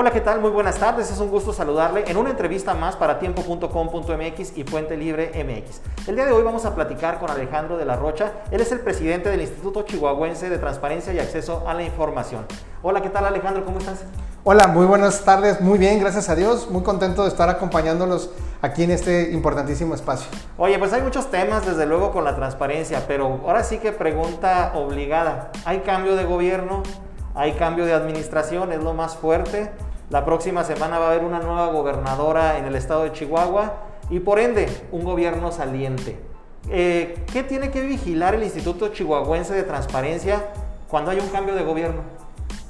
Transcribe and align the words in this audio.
Hola, 0.00 0.12
¿qué 0.12 0.20
tal? 0.20 0.40
Muy 0.40 0.50
buenas 0.50 0.78
tardes. 0.78 1.10
Es 1.10 1.18
un 1.18 1.28
gusto 1.28 1.52
saludarle 1.52 2.04
en 2.06 2.16
una 2.16 2.30
entrevista 2.30 2.72
más 2.72 2.94
para 2.94 3.18
tiempo.com.mx 3.18 4.56
y 4.56 4.62
Puente 4.62 4.96
Libre 4.96 5.32
MX. 5.34 6.06
El 6.06 6.14
día 6.14 6.24
de 6.24 6.30
hoy 6.30 6.44
vamos 6.44 6.64
a 6.66 6.76
platicar 6.76 7.18
con 7.18 7.28
Alejandro 7.28 7.76
de 7.76 7.84
la 7.84 7.96
Rocha. 7.96 8.30
Él 8.52 8.60
es 8.60 8.70
el 8.70 8.78
presidente 8.78 9.28
del 9.28 9.40
Instituto 9.40 9.82
Chihuahuense 9.82 10.50
de 10.50 10.58
Transparencia 10.58 11.12
y 11.12 11.18
Acceso 11.18 11.64
a 11.66 11.74
la 11.74 11.82
Información. 11.82 12.46
Hola, 12.80 13.02
¿qué 13.02 13.10
tal 13.10 13.26
Alejandro? 13.26 13.64
¿Cómo 13.64 13.80
estás? 13.80 14.04
Hola, 14.44 14.68
muy 14.68 14.86
buenas 14.86 15.24
tardes. 15.24 15.60
Muy 15.60 15.78
bien, 15.78 15.98
gracias 15.98 16.28
a 16.28 16.36
Dios. 16.36 16.70
Muy 16.70 16.84
contento 16.84 17.24
de 17.24 17.30
estar 17.30 17.48
acompañándolos 17.48 18.30
aquí 18.62 18.84
en 18.84 18.92
este 18.92 19.32
importantísimo 19.32 19.96
espacio. 19.96 20.28
Oye, 20.58 20.78
pues 20.78 20.92
hay 20.92 21.02
muchos 21.02 21.28
temas, 21.28 21.66
desde 21.66 21.86
luego, 21.86 22.12
con 22.12 22.22
la 22.22 22.36
transparencia, 22.36 23.02
pero 23.08 23.40
ahora 23.44 23.64
sí 23.64 23.78
que 23.78 23.90
pregunta 23.90 24.74
obligada. 24.76 25.50
¿Hay 25.64 25.80
cambio 25.80 26.14
de 26.14 26.24
gobierno? 26.24 26.84
¿Hay 27.34 27.54
cambio 27.54 27.84
de 27.84 27.94
administración? 27.94 28.70
¿Es 28.70 28.82
lo 28.82 28.94
más 28.94 29.16
fuerte? 29.16 29.72
La 30.10 30.24
próxima 30.24 30.64
semana 30.64 30.98
va 30.98 31.08
a 31.08 31.10
haber 31.10 31.22
una 31.22 31.38
nueva 31.38 31.66
gobernadora 31.66 32.56
en 32.56 32.64
el 32.64 32.74
estado 32.76 33.02
de 33.02 33.12
Chihuahua 33.12 33.74
y 34.08 34.20
por 34.20 34.38
ende 34.38 34.66
un 34.90 35.04
gobierno 35.04 35.52
saliente. 35.52 36.18
Eh, 36.70 37.26
¿Qué 37.30 37.42
tiene 37.42 37.70
que 37.70 37.82
vigilar 37.82 38.34
el 38.34 38.42
Instituto 38.42 38.88
Chihuahuense 38.88 39.52
de 39.52 39.64
Transparencia 39.64 40.46
cuando 40.88 41.10
hay 41.10 41.20
un 41.20 41.28
cambio 41.28 41.54
de 41.54 41.62
gobierno? 41.62 42.00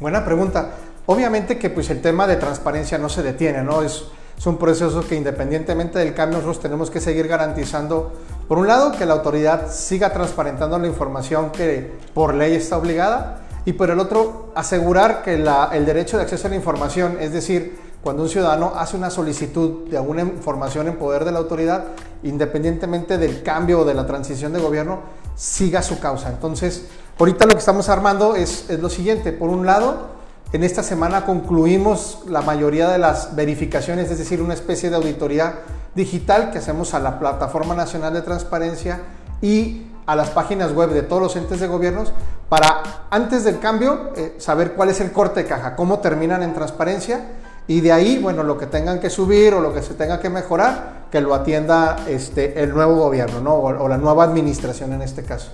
Buena 0.00 0.24
pregunta. 0.24 0.70
Obviamente 1.06 1.58
que 1.58 1.70
pues 1.70 1.90
el 1.90 2.02
tema 2.02 2.26
de 2.26 2.36
transparencia 2.36 2.98
no 2.98 3.08
se 3.08 3.22
detiene, 3.22 3.62
¿no? 3.62 3.82
Es, 3.82 4.06
es 4.36 4.46
un 4.46 4.56
proceso 4.56 5.06
que 5.06 5.14
independientemente 5.14 6.00
del 6.00 6.14
cambio 6.14 6.38
nosotros 6.38 6.60
tenemos 6.60 6.90
que 6.90 7.00
seguir 7.00 7.28
garantizando, 7.28 8.14
por 8.48 8.58
un 8.58 8.66
lado, 8.66 8.90
que 8.90 9.06
la 9.06 9.14
autoridad 9.14 9.70
siga 9.70 10.12
transparentando 10.12 10.76
la 10.76 10.88
información 10.88 11.52
que 11.52 11.92
por 12.14 12.34
ley 12.34 12.56
está 12.56 12.78
obligada 12.78 13.47
y 13.68 13.74
por 13.74 13.90
el 13.90 14.00
otro, 14.00 14.50
asegurar 14.54 15.22
que 15.22 15.34
el 15.34 15.84
derecho 15.84 16.16
de 16.16 16.22
acceso 16.22 16.46
a 16.46 16.50
la 16.50 16.56
información, 16.56 17.18
es 17.20 17.34
decir, 17.34 17.78
cuando 18.02 18.22
un 18.22 18.30
ciudadano 18.30 18.72
hace 18.74 18.96
una 18.96 19.10
solicitud 19.10 19.86
de 19.90 19.98
alguna 19.98 20.22
información 20.22 20.88
en 20.88 20.96
poder 20.96 21.26
de 21.26 21.32
la 21.32 21.40
autoridad, 21.40 21.84
independientemente 22.22 23.18
del 23.18 23.42
cambio 23.42 23.80
o 23.80 23.84
de 23.84 23.92
la 23.92 24.06
transición 24.06 24.54
de 24.54 24.60
gobierno, 24.60 25.00
siga 25.36 25.82
su 25.82 26.00
causa. 26.00 26.30
Entonces, 26.30 26.86
ahorita 27.18 27.44
lo 27.44 27.52
que 27.52 27.58
estamos 27.58 27.90
armando 27.90 28.36
es, 28.36 28.70
es 28.70 28.80
lo 28.80 28.88
siguiente. 28.88 29.32
Por 29.32 29.50
un 29.50 29.66
lado, 29.66 30.12
en 30.54 30.64
esta 30.64 30.82
semana 30.82 31.26
concluimos 31.26 32.20
la 32.26 32.40
mayoría 32.40 32.88
de 32.88 32.96
las 32.96 33.36
verificaciones, 33.36 34.10
es 34.10 34.16
decir, 34.16 34.40
una 34.40 34.54
especie 34.54 34.88
de 34.88 34.96
auditoría 34.96 35.56
digital 35.94 36.52
que 36.52 36.56
hacemos 36.56 36.94
a 36.94 37.00
la 37.00 37.18
Plataforma 37.18 37.74
Nacional 37.74 38.14
de 38.14 38.22
Transparencia 38.22 39.02
y 39.42 39.88
a 40.08 40.16
las 40.16 40.30
páginas 40.30 40.72
web 40.72 40.88
de 40.90 41.02
todos 41.02 41.20
los 41.20 41.36
entes 41.36 41.60
de 41.60 41.66
gobiernos 41.66 42.14
para 42.48 43.04
antes 43.10 43.44
del 43.44 43.58
cambio 43.58 44.10
eh, 44.16 44.36
saber 44.38 44.72
cuál 44.72 44.88
es 44.88 45.02
el 45.02 45.12
corte 45.12 45.42
de 45.42 45.46
caja, 45.46 45.76
cómo 45.76 45.98
terminan 45.98 46.42
en 46.42 46.54
transparencia 46.54 47.26
y 47.66 47.82
de 47.82 47.92
ahí, 47.92 48.18
bueno, 48.18 48.42
lo 48.42 48.56
que 48.56 48.66
tengan 48.66 49.00
que 49.00 49.10
subir 49.10 49.52
o 49.52 49.60
lo 49.60 49.74
que 49.74 49.82
se 49.82 49.92
tenga 49.92 50.18
que 50.18 50.30
mejorar, 50.30 51.04
que 51.10 51.20
lo 51.20 51.34
atienda 51.34 51.96
este, 52.08 52.62
el 52.62 52.72
nuevo 52.72 52.94
gobierno, 52.94 53.42
¿no? 53.42 53.56
O, 53.56 53.86
la 53.86 53.98
nueva 53.98 54.24
administración 54.24 54.94
en 54.94 55.02
este 55.02 55.24
caso. 55.24 55.50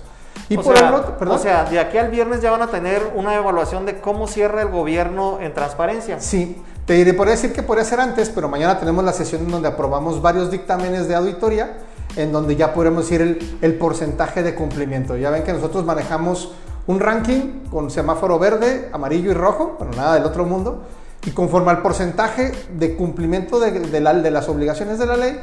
Y 0.47 0.55
o, 0.55 0.63
por 0.63 0.77
sea, 0.77 1.03
o 1.19 1.37
sea, 1.37 1.65
de 1.65 1.77
aquí 1.77 1.97
al 1.97 2.09
viernes 2.09 2.41
ya 2.41 2.51
van 2.51 2.61
a 2.61 2.67
tener 2.67 3.11
una 3.15 3.35
evaluación 3.35 3.85
de 3.85 3.99
cómo 3.99 4.29
cierra 4.29 4.61
el 4.61 4.69
gobierno 4.69 5.39
en 5.41 5.53
transparencia. 5.53 6.21
Sí, 6.21 6.63
te 6.85 6.93
diré, 6.93 7.13
podría 7.13 7.35
decir 7.35 7.51
que 7.51 7.61
podría 7.61 7.83
ser 7.83 7.99
antes, 7.99 8.29
pero 8.29 8.47
mañana 8.47 8.79
tenemos 8.79 9.03
la 9.03 9.11
sesión 9.11 9.41
en 9.41 9.51
donde 9.51 9.67
aprobamos 9.67 10.21
varios 10.21 10.49
dictámenes 10.49 11.09
de 11.09 11.15
auditoría 11.15 11.73
en 12.15 12.31
donde 12.31 12.55
ya 12.55 12.73
podremos 12.73 13.03
decir 13.03 13.21
el, 13.21 13.57
el, 13.61 13.75
porcentaje 13.75 14.43
de 14.43 14.55
cumplimiento. 14.55 15.17
Ya 15.17 15.29
ven 15.29 15.43
que 15.43 15.53
nosotros 15.53 15.85
manejamos 15.85 16.51
un 16.87 16.99
ranking 16.99 17.63
con 17.71 17.89
semáforo 17.89 18.39
verde, 18.39 18.89
amarillo 18.91 19.31
y 19.31 19.33
rojo, 19.33 19.75
bueno, 19.79 19.93
nada 19.95 20.15
del 20.15 20.23
otro 20.23 20.45
mundo, 20.45 20.83
y 21.25 21.31
conforme 21.31 21.71
al 21.71 21.81
porcentaje 21.81 22.51
de 22.77 22.95
cumplimiento 22.95 23.59
de, 23.59 23.71
de, 23.71 23.99
la, 23.99 24.13
de 24.13 24.31
las 24.31 24.47
obligaciones 24.47 24.99
de 24.99 25.05
la 25.07 25.17
ley, 25.17 25.39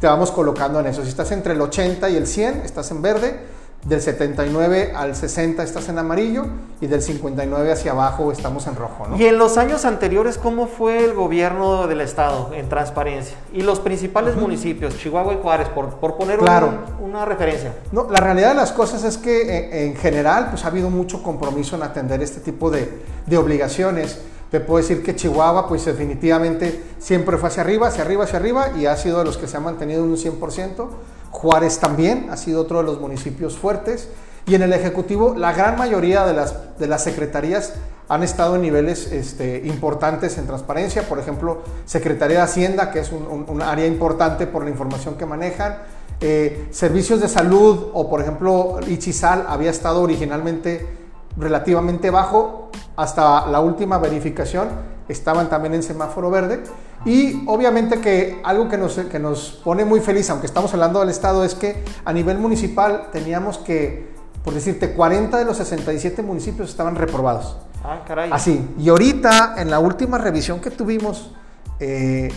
te 0.00 0.06
vamos 0.06 0.30
colocando 0.30 0.80
en 0.80 0.86
eso. 0.86 1.02
Si 1.02 1.10
estás 1.10 1.30
entre 1.32 1.52
el 1.52 1.60
80 1.60 2.08
y 2.10 2.16
el 2.16 2.26
100, 2.26 2.62
estás 2.64 2.90
en 2.90 3.02
verde, 3.02 3.38
del 3.88 4.00
79 4.00 4.92
al 4.96 5.14
60 5.14 5.62
estás 5.62 5.88
en 5.88 5.98
amarillo 5.98 6.44
y 6.80 6.88
del 6.88 7.00
59 7.00 7.70
hacia 7.70 7.92
abajo 7.92 8.32
estamos 8.32 8.66
en 8.66 8.74
rojo. 8.74 9.06
¿no? 9.06 9.16
Y 9.16 9.26
en 9.26 9.38
los 9.38 9.58
años 9.58 9.84
anteriores, 9.84 10.38
¿cómo 10.38 10.66
fue 10.66 11.04
el 11.04 11.14
gobierno 11.14 11.86
del 11.86 12.00
estado 12.00 12.50
en 12.52 12.68
transparencia? 12.68 13.36
Y 13.52 13.62
los 13.62 13.78
principales 13.78 14.34
uh 14.34 14.38
-huh. 14.38 14.42
municipios, 14.42 14.98
Chihuahua 14.98 15.34
y 15.34 15.38
Juárez, 15.40 15.68
por, 15.68 15.90
por 15.94 16.16
poner 16.16 16.40
claro. 16.40 16.72
un, 17.00 17.10
una 17.10 17.24
referencia. 17.24 17.74
No, 17.92 18.10
la 18.10 18.18
realidad 18.18 18.50
de 18.50 18.56
las 18.56 18.72
cosas 18.72 19.04
es 19.04 19.18
que 19.18 19.56
en, 19.56 19.90
en, 19.90 19.96
general 19.96 20.48
pues, 20.50 20.64
ha 20.64 20.68
habido 20.68 20.90
mucho 20.90 21.22
compromiso 21.22 21.76
en 21.76 21.84
atender 21.84 22.20
este 22.22 22.40
tipo 22.40 22.70
de, 22.70 22.90
de 23.24 23.38
obligaciones. 23.38 24.18
Te 24.50 24.58
puedo 24.58 24.78
decir 24.78 25.02
que 25.04 25.14
Chihuahua, 25.14 25.68
pues 25.68 25.84
definitivamente 25.84 26.82
siempre 26.98 27.36
fue 27.36 27.48
hacia 27.48 27.62
arriba, 27.62 27.88
hacia 27.88 28.02
arriba, 28.02 28.24
hacia 28.24 28.38
arriba 28.38 28.70
y 28.76 28.86
ha 28.86 28.96
sido 28.96 29.18
de 29.18 29.24
los 29.24 29.36
que 29.36 29.46
se 29.46 29.56
han 29.56 29.64
mantenido 29.64 30.02
en 30.02 30.10
un 30.10 30.16
100%. 30.16 30.88
Juárez 31.36 31.78
también 31.78 32.28
ha 32.30 32.36
sido 32.38 32.62
otro 32.62 32.78
de 32.78 32.84
los 32.84 32.98
municipios 32.98 33.58
fuertes. 33.58 34.08
Y 34.46 34.54
en 34.54 34.62
el 34.62 34.72
Ejecutivo, 34.72 35.34
la 35.36 35.52
gran 35.52 35.76
mayoría 35.76 36.24
de 36.24 36.32
las, 36.32 36.78
de 36.78 36.86
las 36.86 37.04
secretarías 37.04 37.74
han 38.08 38.22
estado 38.22 38.56
en 38.56 38.62
niveles 38.62 39.12
este, 39.12 39.62
importantes 39.66 40.38
en 40.38 40.46
transparencia. 40.46 41.02
Por 41.02 41.18
ejemplo, 41.18 41.62
Secretaría 41.84 42.38
de 42.38 42.44
Hacienda, 42.44 42.90
que 42.90 43.00
es 43.00 43.12
un, 43.12 43.60
área 43.60 43.86
importante 43.86 44.46
por 44.46 44.64
la 44.64 44.70
información 44.70 45.16
que 45.16 45.26
manejan. 45.26 45.78
Eh, 46.20 46.68
servicios 46.70 47.20
de 47.20 47.28
salud 47.28 47.90
o, 47.92 48.08
por 48.08 48.22
ejemplo, 48.22 48.78
Ichizal 48.86 49.44
había 49.48 49.70
estado 49.70 50.00
originalmente 50.00 50.86
relativamente 51.36 52.08
bajo 52.10 52.70
hasta 52.96 53.46
la 53.48 53.60
última 53.60 53.98
verificación 53.98 54.68
estaban 55.08 55.48
también 55.48 55.74
en 55.74 55.82
semáforo 55.82 56.30
verde 56.30 56.62
y 57.06 57.44
obviamente 57.46 58.00
que 58.00 58.40
algo 58.42 58.68
que 58.68 58.76
nos, 58.76 58.94
que 58.96 59.20
nos 59.20 59.60
pone 59.62 59.84
muy 59.84 60.00
feliz, 60.00 60.28
aunque 60.28 60.46
estamos 60.46 60.74
hablando 60.74 60.98
del 60.98 61.08
Estado, 61.08 61.44
es 61.44 61.54
que 61.54 61.84
a 62.04 62.12
nivel 62.12 62.38
municipal 62.38 63.10
teníamos 63.12 63.58
que, 63.58 64.12
por 64.44 64.52
decirte, 64.52 64.92
40 64.92 65.38
de 65.38 65.44
los 65.44 65.56
67 65.56 66.20
municipios 66.22 66.68
estaban 66.68 66.96
reprobados. 66.96 67.58
Ah, 67.84 68.00
caray. 68.04 68.30
Así. 68.32 68.68
Y 68.76 68.88
ahorita, 68.88 69.54
en 69.56 69.70
la 69.70 69.78
última 69.78 70.18
revisión 70.18 70.60
que 70.60 70.72
tuvimos, 70.72 71.32
eh, 71.78 72.28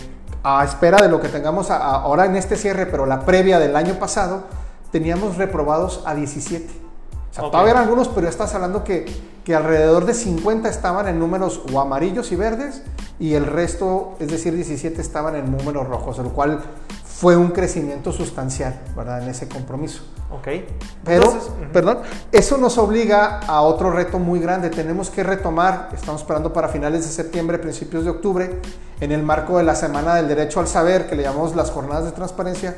a 0.44 0.64
espera 0.64 1.02
de 1.02 1.08
lo 1.08 1.20
que 1.20 1.28
tengamos 1.28 1.72
a, 1.72 1.78
a, 1.78 2.02
ahora 2.02 2.26
en 2.26 2.36
este 2.36 2.54
cierre, 2.54 2.86
pero 2.86 3.06
la 3.06 3.24
previa 3.24 3.58
del 3.58 3.74
año 3.74 3.94
pasado, 3.94 4.44
teníamos 4.92 5.36
reprobados 5.36 6.04
a 6.06 6.14
17. 6.14 6.66
O 6.66 7.34
sea, 7.34 7.42
okay. 7.42 7.50
todavía 7.50 7.72
eran 7.72 7.82
algunos, 7.82 8.06
pero 8.06 8.22
ya 8.22 8.30
estás 8.30 8.54
hablando 8.54 8.84
que, 8.84 9.04
que 9.44 9.56
alrededor 9.56 10.04
de 10.06 10.14
50 10.14 10.68
estaban 10.68 11.08
en 11.08 11.18
números 11.18 11.60
o 11.72 11.80
amarillos 11.80 12.30
y 12.30 12.36
verdes 12.36 12.84
y 13.20 13.34
el 13.34 13.44
resto, 13.46 14.16
es 14.18 14.28
decir, 14.28 14.54
17 14.54 15.00
estaban 15.00 15.36
en 15.36 15.54
números 15.54 15.86
rojos, 15.86 16.18
lo 16.18 16.30
cual 16.30 16.60
fue 17.04 17.36
un 17.36 17.50
crecimiento 17.50 18.12
sustancial, 18.12 18.80
¿verdad? 18.96 19.22
En 19.22 19.28
ese 19.28 19.46
compromiso. 19.46 20.00
Ok. 20.30 20.48
Pero, 21.04 21.24
Entonces, 21.24 21.50
uh 21.50 21.64
-huh. 21.64 21.70
perdón, 21.70 21.98
eso 22.32 22.56
nos 22.56 22.78
obliga 22.78 23.40
a 23.40 23.60
otro 23.60 23.90
reto 23.90 24.18
muy 24.18 24.40
grande. 24.40 24.70
Tenemos 24.70 25.10
que 25.10 25.22
retomar, 25.22 25.90
estamos 25.92 26.22
esperando 26.22 26.50
para 26.54 26.68
finales 26.68 27.04
de 27.04 27.12
septiembre, 27.12 27.58
principios 27.58 28.04
de 28.04 28.10
octubre, 28.10 28.58
en 29.00 29.12
el 29.12 29.22
marco 29.22 29.58
de 29.58 29.64
la 29.64 29.74
Semana 29.74 30.14
del 30.14 30.26
Derecho 30.26 30.60
al 30.60 30.66
Saber, 30.66 31.06
que 31.06 31.14
le 31.14 31.24
llamamos 31.24 31.54
las 31.54 31.70
jornadas 31.70 32.06
de 32.06 32.12
transparencia, 32.12 32.74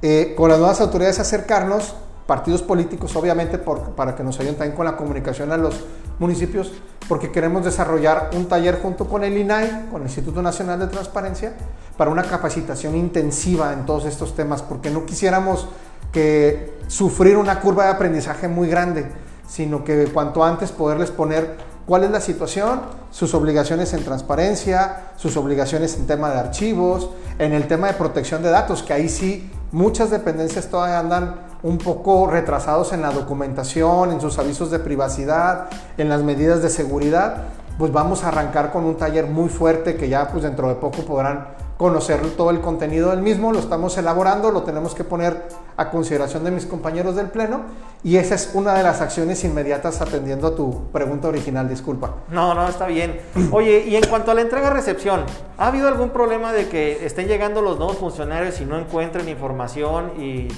eh, 0.00 0.32
con 0.34 0.48
las 0.48 0.58
nuevas 0.58 0.80
autoridades 0.80 1.18
acercarnos 1.18 1.94
partidos 2.26 2.62
políticos, 2.62 3.14
obviamente, 3.16 3.58
para 3.58 4.14
que 4.14 4.22
nos 4.22 4.38
ayuden 4.40 4.56
también 4.56 4.76
con 4.76 4.86
la 4.86 4.96
comunicación 4.96 5.52
a 5.52 5.56
los 5.56 5.84
municipios, 6.18 6.72
porque 7.08 7.30
queremos 7.30 7.64
desarrollar 7.64 8.30
un 8.34 8.46
taller 8.46 8.80
junto 8.80 9.06
con 9.06 9.24
el 9.24 9.36
INAI, 9.36 9.88
con 9.90 10.02
el 10.02 10.08
Instituto 10.08 10.40
Nacional 10.40 10.78
de 10.78 10.86
Transparencia, 10.86 11.54
para 11.96 12.10
una 12.10 12.22
capacitación 12.22 12.96
intensiva 12.96 13.72
en 13.72 13.84
todos 13.84 14.06
estos 14.06 14.34
temas, 14.34 14.62
porque 14.62 14.90
no 14.90 15.04
quisiéramos 15.04 15.68
que 16.12 16.78
sufrir 16.86 17.36
una 17.36 17.60
curva 17.60 17.84
de 17.84 17.90
aprendizaje 17.90 18.48
muy 18.48 18.68
grande, 18.68 19.06
sino 19.46 19.84
que 19.84 20.06
cuanto 20.06 20.44
antes 20.44 20.72
poderles 20.72 21.10
poner 21.10 21.56
cuál 21.86 22.04
es 22.04 22.10
la 22.10 22.20
situación, 22.20 22.80
sus 23.10 23.34
obligaciones 23.34 23.92
en 23.92 24.04
transparencia, 24.04 25.08
sus 25.16 25.36
obligaciones 25.36 25.96
en 25.96 26.06
tema 26.06 26.30
de 26.30 26.38
archivos, 26.38 27.10
en 27.38 27.52
el 27.52 27.66
tema 27.66 27.88
de 27.88 27.94
protección 27.94 28.42
de 28.42 28.50
datos, 28.50 28.82
que 28.82 28.92
ahí 28.92 29.08
sí 29.08 29.50
muchas 29.72 30.10
dependencias 30.10 30.68
todavía 30.68 31.00
andan 31.00 31.53
un 31.64 31.78
poco 31.78 32.26
retrasados 32.26 32.92
en 32.92 33.00
la 33.00 33.10
documentación, 33.10 34.12
en 34.12 34.20
sus 34.20 34.38
avisos 34.38 34.70
de 34.70 34.78
privacidad, 34.78 35.68
en 35.96 36.10
las 36.10 36.22
medidas 36.22 36.62
de 36.62 36.68
seguridad, 36.68 37.44
pues 37.78 37.90
vamos 37.90 38.22
a 38.22 38.28
arrancar 38.28 38.70
con 38.70 38.84
un 38.84 38.96
taller 38.96 39.26
muy 39.26 39.48
fuerte 39.48 39.96
que 39.96 40.10
ya 40.10 40.28
pues 40.28 40.44
dentro 40.44 40.68
de 40.68 40.74
poco 40.74 41.02
podrán 41.02 41.48
conocer 41.78 42.20
todo 42.36 42.50
el 42.50 42.60
contenido 42.60 43.10
del 43.10 43.22
mismo, 43.22 43.50
lo 43.50 43.58
estamos 43.58 43.96
elaborando, 43.96 44.50
lo 44.50 44.62
tenemos 44.62 44.94
que 44.94 45.04
poner 45.04 45.48
a 45.76 45.90
consideración 45.90 46.44
de 46.44 46.50
mis 46.50 46.66
compañeros 46.66 47.16
del 47.16 47.30
Pleno 47.30 47.62
y 48.04 48.16
esa 48.16 48.34
es 48.34 48.50
una 48.52 48.74
de 48.74 48.82
las 48.82 49.00
acciones 49.00 49.42
inmediatas 49.42 50.02
atendiendo 50.02 50.48
a 50.48 50.54
tu 50.54 50.90
pregunta 50.92 51.28
original, 51.28 51.66
disculpa. 51.66 52.14
No, 52.28 52.54
no, 52.54 52.68
está 52.68 52.86
bien. 52.86 53.18
Oye, 53.50 53.84
y 53.88 53.96
en 53.96 54.06
cuanto 54.06 54.30
a 54.30 54.34
la 54.34 54.42
entrega-recepción, 54.42 55.24
¿ha 55.56 55.66
habido 55.68 55.88
algún 55.88 56.10
problema 56.10 56.52
de 56.52 56.68
que 56.68 57.06
estén 57.06 57.26
llegando 57.26 57.62
los 57.62 57.78
nuevos 57.78 57.96
funcionarios 57.96 58.60
y 58.60 58.66
no 58.66 58.78
encuentren 58.78 59.28
información 59.30 60.12
y 60.20 60.48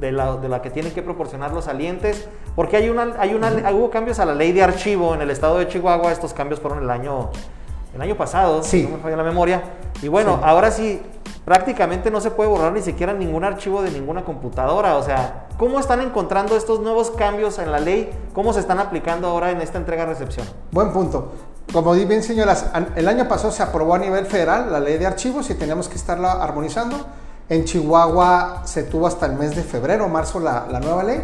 de 0.00 0.12
la, 0.12 0.36
de 0.36 0.48
la, 0.48 0.62
que 0.62 0.70
tienen 0.70 0.92
que 0.92 1.02
proporcionar 1.02 1.52
los 1.52 1.64
salientes, 1.64 2.28
porque 2.54 2.76
hay 2.76 2.88
una, 2.88 3.14
hay 3.18 3.34
una, 3.34 3.50
hubo 3.72 3.90
cambios 3.90 4.18
a 4.18 4.24
la 4.26 4.34
ley 4.34 4.52
de 4.52 4.62
archivo 4.62 5.14
en 5.14 5.22
el 5.22 5.30
estado 5.30 5.58
de 5.58 5.68
Chihuahua, 5.68 6.12
estos 6.12 6.32
cambios 6.32 6.60
fueron 6.60 6.82
el 6.82 6.90
año 6.90 7.30
el 7.94 8.02
año 8.02 8.14
pasado, 8.14 8.62
Sí. 8.62 8.82
si 8.82 8.86
no 8.88 8.98
me 8.98 9.02
falla 9.02 9.16
la 9.16 9.22
memoria. 9.22 9.62
Y 10.02 10.08
bueno, 10.08 10.34
Sí. 10.36 10.40
ahora 10.44 10.70
sí, 10.70 11.00
prácticamente 11.46 12.10
no 12.10 12.20
se 12.20 12.30
puede 12.30 12.50
borrar 12.50 12.72
ni 12.72 12.82
siquiera 12.82 13.14
ningún 13.14 13.42
archivo 13.42 13.80
de 13.80 13.90
ninguna 13.90 14.22
computadora. 14.22 14.96
O 14.96 15.02
sea, 15.02 15.46
¿cómo 15.56 15.80
están 15.80 16.02
encontrando 16.02 16.56
estos 16.58 16.80
nuevos 16.80 17.10
cambios 17.12 17.58
en 17.58 17.72
la 17.72 17.80
ley? 17.80 18.10
¿Cómo 18.34 18.52
se 18.52 18.60
están 18.60 18.80
aplicando 18.80 19.28
ahora 19.28 19.50
en 19.50 19.62
esta 19.62 19.78
entrega-recepción? 19.78 20.46
Buen 20.72 20.92
punto. 20.92 21.32
Como 21.72 21.92
bien 21.92 22.22
señoras, 22.22 22.70
el 22.96 23.08
año 23.08 23.26
pasado 23.28 23.50
se 23.50 23.62
aprobó 23.62 23.94
a 23.94 23.98
nivel 23.98 24.26
federal 24.26 24.70
la 24.70 24.78
ley 24.78 24.98
de 24.98 25.06
archivos 25.06 25.48
y 25.48 25.54
teníamos 25.54 25.88
que 25.88 25.96
estarla 25.96 26.32
armonizando. 26.32 26.96
En 27.48 27.64
Chihuahua 27.64 28.62
se 28.64 28.82
tuvo 28.82 29.06
hasta 29.06 29.26
el 29.26 29.34
mes 29.34 29.54
de 29.54 29.62
febrero, 29.62 30.08
marzo 30.08 30.40
la, 30.40 30.66
nueva 30.80 31.04
ley. 31.04 31.20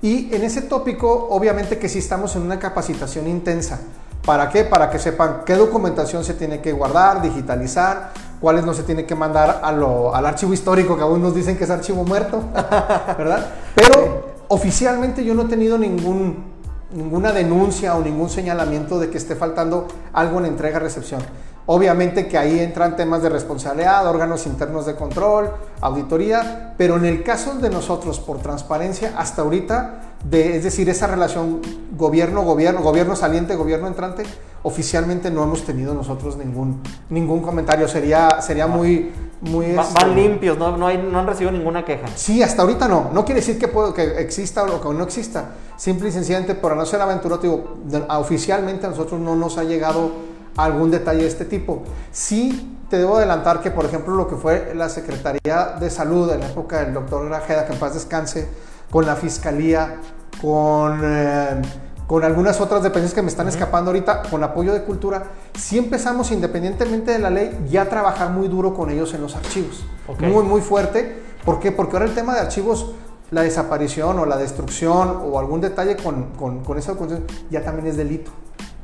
Y 0.00 0.32
en 0.34 0.44
ese 0.44 0.62
tópico, 0.62 1.28
obviamente 1.30 1.78
que 1.78 1.88
sí 1.88 1.98
estamos 1.98 2.36
en 2.36 2.42
una 2.42 2.58
capacitación 2.58 3.26
intensa. 3.26 3.80
¿Para 4.24 4.48
qué? 4.48 4.64
Para 4.64 4.90
que 4.90 4.98
sepan 4.98 5.42
qué 5.44 5.54
documentación 5.54 6.24
se 6.24 6.34
tiene 6.34 6.60
que 6.60 6.72
guardar, 6.72 7.22
digitalizar, 7.22 8.12
cuáles 8.40 8.64
no 8.64 8.74
se 8.74 8.82
tiene 8.84 9.06
que 9.06 9.14
mandar 9.14 9.60
a 9.62 9.68
al 9.68 10.26
archivo 10.26 10.52
histórico, 10.52 10.96
que 10.96 11.02
aún 11.02 11.22
nos 11.22 11.34
dicen 11.34 11.56
que 11.56 11.64
es 11.64 11.70
archivo 11.70 12.04
muerto, 12.04 12.42
¿verdad? 13.18 13.46
Pero 13.74 14.26
oficialmente 14.48 15.24
yo 15.24 15.34
no 15.34 15.42
he 15.42 15.46
tenido 15.46 15.78
ningún, 15.78 16.44
ninguna 16.92 17.32
denuncia 17.32 17.96
o 17.96 18.02
ningún 18.02 18.30
señalamiento 18.30 19.00
de 19.00 19.10
que 19.10 19.18
esté 19.18 19.34
faltando 19.34 19.88
algo 20.12 20.38
en 20.38 20.46
entrega-recepción. 20.46 21.22
Obviamente 21.68 22.28
que 22.28 22.38
ahí 22.38 22.60
entran 22.60 22.94
temas 22.94 23.22
de 23.22 23.28
responsabilidad, 23.28 24.06
órganos 24.06 24.46
internos 24.46 24.86
de 24.86 24.94
control, 24.94 25.50
auditoría, 25.80 26.74
pero 26.78 26.96
en 26.96 27.04
el 27.04 27.24
caso 27.24 27.54
de 27.54 27.70
nosotros, 27.70 28.20
por 28.20 28.38
transparencia, 28.38 29.14
hasta 29.18 29.42
ahorita, 29.42 30.00
de, 30.22 30.56
es 30.56 30.62
decir, 30.62 30.88
esa 30.88 31.08
relación 31.08 31.60
gobierno-gobierno, 31.96 32.82
gobierno 32.82 33.16
saliente, 33.16 33.56
gobierno 33.56 33.88
entrante, 33.88 34.22
oficialmente 34.62 35.30
no 35.30 35.42
hemos 35.42 35.64
tenido 35.64 35.92
nosotros 35.92 36.36
ningún, 36.36 36.80
ningún 37.10 37.42
comentario. 37.42 37.88
Sería, 37.88 38.40
sería 38.40 38.68
muy... 38.68 39.10
muy 39.40 39.72
Va- 39.72 39.82
este, 39.82 40.04
van 40.04 40.14
limpios, 40.14 40.56
no, 40.58 40.76
no, 40.76 40.86
hay, 40.86 40.98
no 40.98 41.18
han 41.18 41.26
recibido 41.26 41.50
ninguna 41.50 41.84
queja. 41.84 42.06
Sí, 42.14 42.44
hasta 42.44 42.62
ahorita 42.62 42.86
no. 42.86 43.10
No 43.12 43.24
quiere 43.24 43.40
decir 43.40 43.58
que, 43.58 43.66
puedo, 43.66 43.92
que 43.92 44.20
exista 44.20 44.62
o 44.62 44.80
que 44.80 44.88
no 44.96 45.02
exista. 45.02 45.50
Simple 45.76 46.10
y 46.10 46.12
sencillamente, 46.12 46.54
por 46.54 46.76
no 46.76 46.86
ser 46.86 47.00
aventurado, 47.00 47.42
digo, 47.42 47.76
oficialmente 48.08 48.86
a 48.86 48.90
nosotros 48.90 49.20
no 49.20 49.34
nos 49.34 49.58
ha 49.58 49.64
llegado 49.64 50.35
algún 50.56 50.90
detalle 50.90 51.22
de 51.22 51.28
este 51.28 51.44
tipo. 51.44 51.82
Sí, 52.12 52.76
te 52.88 52.98
debo 52.98 53.16
adelantar 53.16 53.60
que, 53.60 53.70
por 53.70 53.84
ejemplo, 53.84 54.14
lo 54.14 54.28
que 54.28 54.36
fue 54.36 54.72
la 54.74 54.88
Secretaría 54.88 55.76
de 55.78 55.90
Salud 55.90 56.30
en 56.32 56.40
la 56.40 56.46
época 56.46 56.84
del 56.84 56.94
doctor 56.94 57.26
Grajeda, 57.26 57.66
que 57.66 57.72
en 57.72 57.78
paz 57.78 57.94
descanse, 57.94 58.48
con 58.90 59.06
la 59.06 59.16
Fiscalía, 59.16 59.96
con, 60.40 61.00
eh, 61.02 61.62
con 62.06 62.22
algunas 62.22 62.60
otras 62.60 62.82
dependencias 62.82 63.14
que 63.14 63.22
me 63.22 63.28
están 63.28 63.48
escapando 63.48 63.90
ahorita, 63.90 64.22
con 64.30 64.42
apoyo 64.44 64.72
de 64.72 64.82
cultura, 64.82 65.24
sí 65.58 65.78
empezamos, 65.78 66.30
independientemente 66.30 67.10
de 67.10 67.18
la 67.18 67.30
ley, 67.30 67.66
ya 67.68 67.82
a 67.82 67.88
trabajar 67.88 68.30
muy 68.30 68.48
duro 68.48 68.74
con 68.74 68.90
ellos 68.90 69.12
en 69.14 69.22
los 69.22 69.34
archivos. 69.34 69.84
Muy, 70.20 70.44
muy 70.44 70.60
fuerte. 70.60 71.22
¿Por 71.44 71.58
qué? 71.58 71.72
Porque 71.72 71.96
ahora 71.96 72.06
el 72.06 72.14
tema 72.14 72.34
de 72.34 72.40
archivos, 72.40 72.92
la 73.32 73.42
desaparición 73.42 74.18
o 74.20 74.26
la 74.26 74.36
destrucción 74.36 75.20
o 75.24 75.38
algún 75.40 75.60
detalle 75.60 75.96
con, 75.96 76.30
con, 76.32 76.62
con 76.62 76.78
esa 76.78 76.92
documentación 76.92 77.26
ya 77.50 77.64
también 77.64 77.88
es 77.88 77.96
delito. 77.96 78.30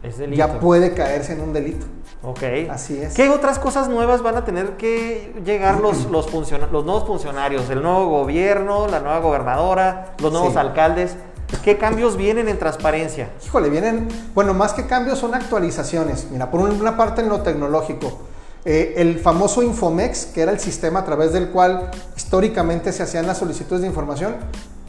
Es 0.03 0.19
delito. 0.19 0.39
Ya 0.39 0.59
puede 0.61 0.95
caerse 0.95 1.33
en 1.35 1.41
un 1.41 1.53
delito. 1.53 1.87
Ok. 2.23 2.43
Así 2.71 2.99
es. 3.01 3.15
¿Qué 3.15 3.29
otras 3.29 3.59
cosas 3.59 3.89
nuevas 3.89 4.23
van 4.23 4.37
a 4.37 4.45
tener 4.45 4.77
que 4.77 5.33
llegar 5.45 5.81
los, 5.81 6.07
los, 6.11 6.29
funciona- 6.29 6.67
los 6.71 6.85
nuevos 6.85 7.07
funcionarios? 7.07 7.69
El 7.71 7.83
nuevo 7.83 8.09
gobierno, 8.09 8.87
la 8.89 9.01
nueva 9.01 9.21
gobernadora, 9.21 10.15
los 10.21 10.33
nuevos 10.33 10.53
Sí. 10.55 10.59
alcaldes. 10.59 11.17
¿Qué 11.63 11.77
cambios 11.77 12.17
vienen 12.17 12.49
en 12.49 12.59
transparencia? 12.59 13.31
Híjole, 13.45 13.69
vienen, 13.69 14.09
bueno, 14.35 14.55
más 14.55 14.73
que 14.73 14.87
cambios 14.87 15.19
son 15.19 15.35
actualizaciones. 15.35 16.27
Mira, 16.31 16.51
por 16.51 16.61
una 16.61 16.97
parte 16.97 17.21
en 17.21 17.29
lo 17.29 17.43
tecnológico, 17.43 18.21
eh, 18.65 18.95
el 18.97 19.19
famoso 19.19 19.63
Infomex, 19.63 20.27
que 20.27 20.41
era 20.41 20.51
el 20.53 20.61
sistema 20.61 21.01
a 21.01 21.05
través 21.05 21.33
del 21.35 21.51
cual 21.51 21.91
históricamente 22.17 22.91
se 22.93 23.03
hacían 23.03 23.27
las 23.27 23.37
solicitudes 23.39 23.83
de 23.83 23.89
información, 23.89 24.37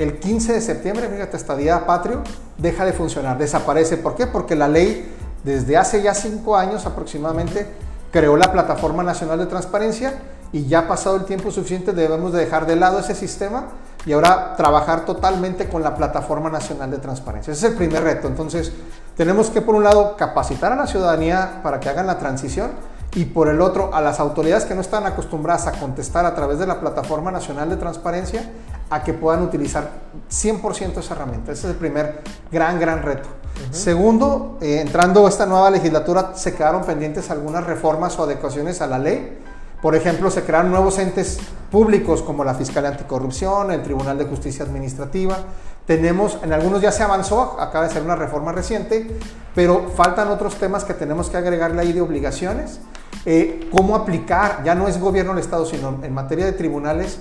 el 0.03 0.19
15 0.19 0.53
de 0.53 0.61
septiembre, 0.61 1.09
fíjate, 1.09 1.37
hasta 1.37 1.55
Día 1.55 1.85
Patrio, 1.85 2.21
deja 2.57 2.85
de 2.85 2.93
funcionar, 2.93 3.37
desaparece. 3.37 3.97
¿Por 3.97 4.15
qué? 4.15 4.27
Porque 4.27 4.55
la 4.55 4.67
ley, 4.67 5.11
desde 5.43 5.77
hace 5.77 6.01
ya 6.01 6.13
cinco 6.13 6.55
años 6.55 6.85
aproximadamente, 6.85 7.67
creó 8.11 8.37
la 8.37 8.51
Plataforma 8.51 9.01
Nacional 9.01 9.39
de 9.39 9.47
Transparencia 9.47 10.13
y 10.51 10.67
ya 10.67 10.87
pasado 10.87 11.15
el 11.15 11.25
tiempo 11.25 11.49
suficiente 11.49 11.93
debemos 11.93 12.31
de 12.31 12.41
dejar 12.41 12.67
de 12.67 12.75
lado 12.75 12.99
ese 12.99 13.15
sistema 13.15 13.69
y 14.05 14.11
ahora 14.11 14.55
trabajar 14.55 15.05
totalmente 15.05 15.67
con 15.67 15.81
la 15.81 15.95
Plataforma 15.95 16.49
Nacional 16.49 16.91
de 16.91 16.97
Transparencia. 16.97 17.53
Ese 17.53 17.65
es 17.65 17.71
el 17.71 17.77
primer 17.77 18.03
reto. 18.03 18.27
Entonces, 18.27 18.71
tenemos 19.15 19.49
que 19.49 19.61
por 19.61 19.73
un 19.73 19.83
lado 19.83 20.15
capacitar 20.17 20.71
a 20.71 20.75
la 20.75 20.85
ciudadanía 20.85 21.61
para 21.63 21.79
que 21.79 21.89
hagan 21.89 22.05
la 22.05 22.19
transición 22.19 22.71
y 23.15 23.25
por 23.25 23.47
el 23.47 23.61
otro 23.61 23.93
a 23.93 24.01
las 24.01 24.19
autoridades 24.19 24.65
que 24.65 24.75
no 24.75 24.81
están 24.81 25.05
acostumbradas 25.05 25.67
a 25.67 25.71
contestar 25.73 26.25
a 26.25 26.35
través 26.35 26.59
de 26.59 26.67
la 26.67 26.79
Plataforma 26.79 27.31
Nacional 27.31 27.69
de 27.69 27.77
Transparencia 27.77 28.43
a 28.89 29.03
que 29.03 29.13
puedan 29.13 29.43
utilizar 29.43 29.89
100% 30.29 30.97
esa 30.97 31.13
herramienta. 31.13 31.51
Ese 31.51 31.67
es 31.67 31.73
el 31.73 31.79
primer 31.79 32.21
gran, 32.51 32.79
gran 32.79 33.01
reto. 33.01 33.29
Segundo, 33.71 34.57
eh, 34.61 34.81
entrando 34.81 35.27
esta 35.27 35.45
nueva 35.45 35.69
legislatura, 35.69 36.31
se 36.35 36.53
quedaron 36.53 36.83
pendientes 36.83 37.29
algunas 37.29 37.65
reformas 37.65 38.17
o 38.19 38.23
adecuaciones 38.23 38.81
a 38.81 38.87
la 38.87 38.99
ley. 38.99 39.39
Por 39.81 39.95
ejemplo, 39.95 40.31
se 40.31 40.43
crearon 40.43 40.71
nuevos 40.71 40.97
entes 40.97 41.39
públicos 41.69 42.21
como 42.21 42.43
la 42.43 42.53
Fiscalía 42.53 42.91
Anticorrupción, 42.91 43.71
el 43.71 43.83
Tribunal 43.83 44.17
de 44.17 44.25
Justicia 44.25 44.63
Administrativa. 44.63 45.37
Tenemos, 45.85 46.37
en 46.41 46.53
algunos 46.53 46.81
ya 46.81 46.91
se 46.91 47.03
avanzó, 47.03 47.59
acaba 47.59 47.87
de 47.87 47.93
ser 47.93 48.01
una 48.03 48.15
reforma 48.15 48.53
reciente, 48.53 49.17
pero 49.53 49.89
faltan 49.95 50.29
otros 50.29 50.55
temas 50.55 50.85
que 50.85 50.93
tenemos 50.93 51.29
que 51.29 51.37
agregarle 51.37 51.81
ahí 51.81 51.91
de 51.91 51.99
obligaciones. 51.99 52.79
Eh, 53.25 53.69
cómo 53.75 53.95
aplicar, 53.95 54.63
ya 54.63 54.75
no 54.75 54.87
es 54.87 54.99
gobierno 54.99 55.33
del 55.33 55.43
Estado, 55.43 55.65
sino 55.65 55.99
en 56.01 56.13
materia 56.13 56.45
de 56.45 56.53
tribunales, 56.53 57.19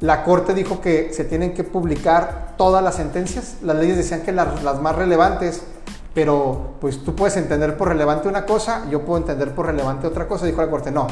la 0.00 0.24
Corte 0.24 0.54
dijo 0.54 0.80
que 0.80 1.12
se 1.12 1.24
tienen 1.24 1.54
que 1.54 1.64
publicar 1.64 2.54
todas 2.56 2.82
las 2.82 2.96
sentencias. 2.96 3.56
Las 3.62 3.76
leyes 3.76 3.96
decían 3.96 4.22
que 4.22 4.32
las, 4.32 4.62
las 4.62 4.80
más 4.80 4.96
relevantes, 4.96 5.62
pero 6.14 6.74
pues 6.80 7.02
tú 7.02 7.14
puedes 7.14 7.36
entender 7.36 7.76
por 7.76 7.88
relevante 7.88 8.28
una 8.28 8.44
cosa, 8.46 8.84
yo 8.90 9.02
puedo 9.02 9.18
entender 9.18 9.54
por 9.54 9.66
relevante 9.66 10.06
otra 10.06 10.28
cosa. 10.28 10.46
Dijo 10.46 10.60
la 10.60 10.70
Corte, 10.70 10.90
no, 10.90 11.06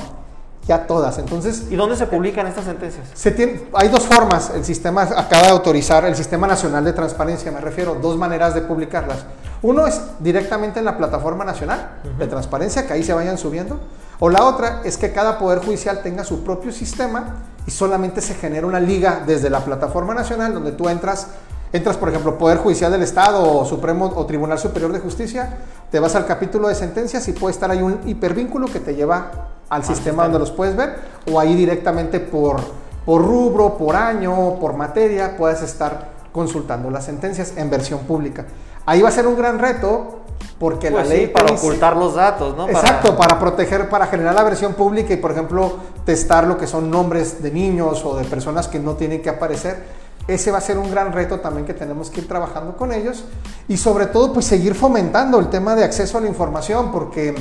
ya 0.67 0.87
todas. 0.87 1.19
Entonces, 1.19 1.67
¿Y 1.71 1.77
dónde 1.77 1.97
se 1.97 2.07
publican 2.07 2.47
estas 2.47 2.65
sentencias? 2.65 3.09
se 3.15 3.31
tiene, 3.31 3.63
hay 3.73 3.89
dos 3.89 4.05
formas. 4.05 4.53
El 4.55 4.65
sistema 4.65 5.03
acaba 5.03 5.43
de 5.43 5.51
autorizar, 5.51 6.05
el 6.05 6.15
Sistema 6.15 6.47
Nacional 6.47 6.85
de 6.85 6.93
Transparencia, 6.93 7.51
me 7.51 7.61
refiero, 7.61 7.97
dos 8.01 8.17
maneras 8.17 8.55
de 8.55 8.63
publicarlas. 8.63 9.25
Uno 9.63 9.87
es 9.87 10.01
directamente 10.19 10.81
en 10.81 10.85
la 10.85 10.99
Plataforma 10.99 11.45
Nacional 11.45 12.01
de 12.19 12.27
Transparencia, 12.27 12.87
que 12.87 12.93
ahí 12.93 13.03
se 13.03 13.13
vayan 13.13 13.39
subiendo. 13.39 13.79
O 14.25 14.31
la 14.31 14.45
otra 14.45 14.83
es 14.85 14.99
que 14.99 15.11
cada 15.11 15.37
Poder 15.37 15.59
Judicial 15.59 16.01
tenga 16.01 16.23
su 16.23 16.45
propio 16.45 16.71
sistema 16.71 17.39
y 17.67 17.73
solamente 17.73 18.21
se 18.21 18.35
genera 18.35 18.69
una 18.69 18.79
liga 18.79 19.25
desde 19.27 19.51
la 19.51 19.65
Plataforma 19.65 20.15
Nacional 20.15 20.55
donde 20.55 20.71
tú 20.71 20.89
entras, 20.89 21.27
entras 21.73 21.97
por 21.97 22.09
ejemplo 22.09 22.39
Poder 22.39 22.59
Judicial 22.59 22.93
del 22.93 23.03
Estado 23.03 23.43
o 23.43 23.65
Supremo 23.65 24.13
o 24.15 24.25
Tribunal 24.25 24.61
Superior 24.61 24.93
de 24.93 25.01
Justicia, 25.01 25.59
te 25.91 25.99
vas 25.99 26.15
al 26.15 26.25
capítulo 26.25 26.69
de 26.69 26.77
sentencias 26.77 27.27
y 27.27 27.33
puede 27.33 27.53
estar 27.53 27.69
ahí 27.73 27.83
un 27.83 27.99
hipervínculo 28.07 28.69
que 28.69 28.79
te 28.79 28.95
lleva 28.95 29.33
al 29.69 29.83
sistema 29.83 29.97
sistema. 29.97 30.23
donde 30.23 30.39
los 30.39 30.53
puedes 30.53 30.77
ver 30.77 31.01
o 31.29 31.41
ahí 31.41 31.57
directamente 31.57 32.21
por, 32.21 32.61
por 33.05 33.23
rubro, 33.23 33.77
por 33.77 33.97
año, 33.97 34.55
por 34.61 34.75
materia, 34.75 35.37
puedes 35.37 35.63
estar 35.63 36.13
consultando 36.31 36.93
las 36.93 37.07
sentencias 37.07 37.55
en 37.57 37.69
versión 37.71 37.99
pública. 38.05 38.47
Ahí 38.87 39.03
va 39.03 39.09
a 39.09 39.13
ser 39.13 39.27
un 39.27 39.37
gran 39.37 39.59
reto 39.59 40.22
porque 40.59 40.91
Pues 40.91 41.05
la 41.09 41.11
sí, 41.11 41.17
ley 41.19 41.27
para 41.29 41.47
te 41.47 41.53
dice- 41.53 41.67
ocultar 41.67 41.97
los 41.97 42.15
datos, 42.15 42.57
¿no? 42.57 42.67
Para- 42.67 42.79
Exacto, 42.81 43.17
para 43.17 43.39
proteger, 43.39 43.89
para 43.89 44.07
generar 44.07 44.35
la 44.35 44.43
versión 44.45 44.75
pública 44.75 45.13
y, 45.13 45.17
por 45.17 45.33
ejemplo, 45.33 45.73
testar 46.05 46.47
lo 46.47 46.57
que 46.59 46.67
son 46.67 46.91
nombres 46.91 47.43
de 47.43 47.51
niños 47.51 48.05
o 48.05 48.17
de 48.17 48.25
personas 48.25 48.69
que 48.69 48.79
no 48.79 48.95
tienen 48.95 49.23
que 49.23 49.29
aparecer. 49.31 50.03
Ese 50.29 50.53
va 50.53 50.59
a 50.59 50.61
ser 50.61 50.79
un 50.79 50.89
gran 50.91 51.13
reto 51.13 51.41
también 51.41 51.67
que 51.67 51.75
tenemos 51.75 52.09
que 52.09 52.21
ir 52.21 52.29
trabajando 52.29 52.77
con 52.77 52.93
ellos 52.93 53.25
y 53.67 53.77
sobre 53.77 54.07
todo 54.07 54.33
pues 54.33 54.47
seguir 54.47 54.75
fomentando 54.77 55.41
el 55.41 55.49
tema 55.51 55.75
de 55.75 55.83
acceso 55.83 56.17
a 56.17 56.21
la 56.21 56.29
información 56.29 56.93
porque 56.93 57.35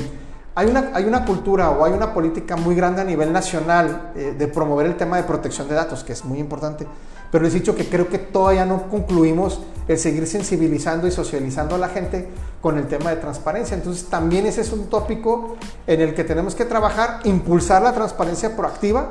hay 0.56 0.66
una, 0.66 0.90
hay 0.92 1.04
una 1.04 1.24
cultura 1.24 1.70
o 1.70 1.84
hay 1.84 1.92
una 1.92 2.12
política 2.12 2.56
muy 2.56 2.74
grande 2.74 3.00
a 3.00 3.04
nivel 3.04 3.32
nacional 3.32 4.10
eh, 4.16 4.34
de 4.36 4.48
promover 4.48 4.86
el 4.86 4.96
tema 4.96 5.16
de 5.16 5.22
protección 5.22 5.68
de 5.68 5.76
datos, 5.76 6.02
que 6.02 6.12
es 6.12 6.24
muy 6.24 6.38
importante. 6.40 6.86
Pero 7.30 7.44
les 7.44 7.54
he 7.54 7.58
dicho 7.60 7.74
que 7.76 7.88
creo 7.88 8.08
que 8.08 8.18
todavía 8.18 8.66
no 8.66 8.82
concluimos 8.90 9.60
el 9.88 9.98
seguir 9.98 10.26
sensibilizando 10.26 11.06
y 11.06 11.10
socializando 11.10 11.74
a 11.74 11.78
la 11.78 11.88
gente 11.88 12.28
con 12.60 12.78
el 12.78 12.86
tema 12.86 13.10
de 13.10 13.16
transparencia. 13.16 13.76
Entonces 13.76 14.06
también 14.06 14.46
ese 14.46 14.60
es 14.60 14.72
un 14.72 14.86
tópico 14.86 15.56
en 15.86 16.00
el 16.00 16.14
que 16.14 16.24
tenemos 16.24 16.54
que 16.54 16.64
trabajar, 16.64 17.20
impulsar 17.24 17.82
la 17.82 17.92
transparencia 17.92 18.56
proactiva. 18.56 19.10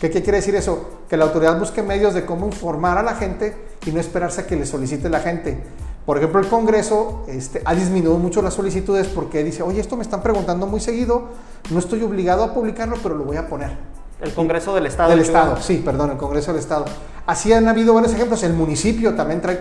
¿Qué, 0.00 0.10
qué 0.10 0.22
quiere 0.22 0.38
decir 0.38 0.54
eso? 0.54 1.00
Que 1.08 1.16
la 1.16 1.24
autoridad 1.24 1.58
busque 1.58 1.82
medios 1.82 2.14
de 2.14 2.24
cómo 2.24 2.46
informar 2.46 2.98
a 2.98 3.02
la 3.02 3.14
gente 3.14 3.56
y 3.86 3.92
no 3.92 4.00
esperarse 4.00 4.42
a 4.42 4.46
que 4.46 4.56
le 4.56 4.66
solicite 4.66 5.08
la 5.08 5.20
gente. 5.20 5.58
Por 6.06 6.16
ejemplo, 6.16 6.40
el 6.40 6.48
Congreso 6.48 7.24
este, 7.28 7.62
ha 7.64 7.74
disminuido 7.74 8.18
mucho 8.18 8.42
las 8.42 8.54
solicitudes 8.54 9.06
porque 9.08 9.44
dice, 9.44 9.62
oye, 9.62 9.80
esto 9.80 9.96
me 9.96 10.02
están 10.02 10.22
preguntando 10.22 10.66
muy 10.66 10.80
seguido, 10.80 11.28
no 11.70 11.78
estoy 11.78 12.02
obligado 12.02 12.42
a 12.42 12.54
publicarlo, 12.54 12.96
pero 13.02 13.14
lo 13.14 13.24
voy 13.24 13.36
a 13.36 13.48
poner. 13.48 13.99
El 14.20 14.32
Congreso 14.34 14.74
del 14.74 14.86
Estado. 14.86 15.10
Del 15.10 15.20
de 15.20 15.24
Estado, 15.24 15.44
Chihuahua. 15.46 15.62
sí, 15.62 15.82
perdón, 15.84 16.10
el 16.10 16.16
Congreso 16.16 16.52
del 16.52 16.60
Estado. 16.60 16.84
Así 17.26 17.52
han 17.52 17.68
habido 17.68 17.94
varios 17.94 18.12
ejemplos. 18.12 18.42
El 18.42 18.52
municipio 18.54 19.14
también 19.14 19.40
trae 19.40 19.60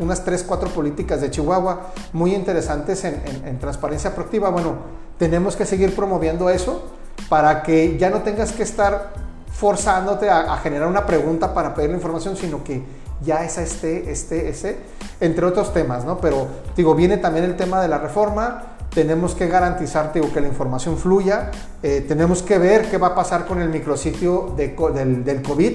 unas 0.00 0.24
tres, 0.24 0.44
cuatro 0.46 0.68
políticas 0.70 1.20
de 1.20 1.30
Chihuahua 1.30 1.88
muy 2.12 2.34
interesantes 2.34 3.04
en, 3.04 3.22
en- 3.26 3.46
en 3.48 3.58
transparencia 3.58 4.14
proactiva. 4.14 4.50
Bueno, 4.50 4.74
tenemos 5.18 5.56
que 5.56 5.66
seguir 5.66 5.94
promoviendo 5.96 6.48
eso 6.48 6.84
para 7.28 7.62
que 7.62 7.98
ya 7.98 8.08
no 8.10 8.22
tengas 8.22 8.52
que 8.52 8.62
estar 8.62 9.10
forzándote 9.52 10.30
a, 10.30 10.52
a 10.54 10.58
generar 10.58 10.86
una 10.88 11.04
pregunta 11.04 11.52
para 11.52 11.74
pedir 11.74 11.90
la 11.90 11.96
información, 11.96 12.36
sino 12.36 12.62
que 12.62 12.82
ya 13.22 13.44
esa 13.44 13.62
esté, 13.62 14.10
esté, 14.12 14.48
ese, 14.48 14.78
entre 15.20 15.44
otros 15.44 15.72
temas, 15.74 16.04
¿no? 16.04 16.18
Pero, 16.18 16.46
digo, 16.76 16.94
viene 16.94 17.16
también 17.16 17.44
el 17.44 17.56
tema 17.56 17.80
de 17.82 17.88
la 17.88 17.98
reforma, 17.98 18.62
tenemos 18.90 19.34
que 19.34 19.48
garantizar 19.48 20.12
que 20.12 20.40
la 20.40 20.48
información 20.48 20.96
fluya, 20.96 21.50
eh, 21.82 22.04
tenemos 22.06 22.42
que 22.42 22.58
ver 22.58 22.90
qué 22.90 22.98
va 22.98 23.08
a 23.08 23.14
pasar 23.14 23.46
con 23.46 23.60
el 23.60 23.68
micrositio 23.68 24.54
del, 24.56 25.24
del 25.24 25.42
COVID. 25.42 25.72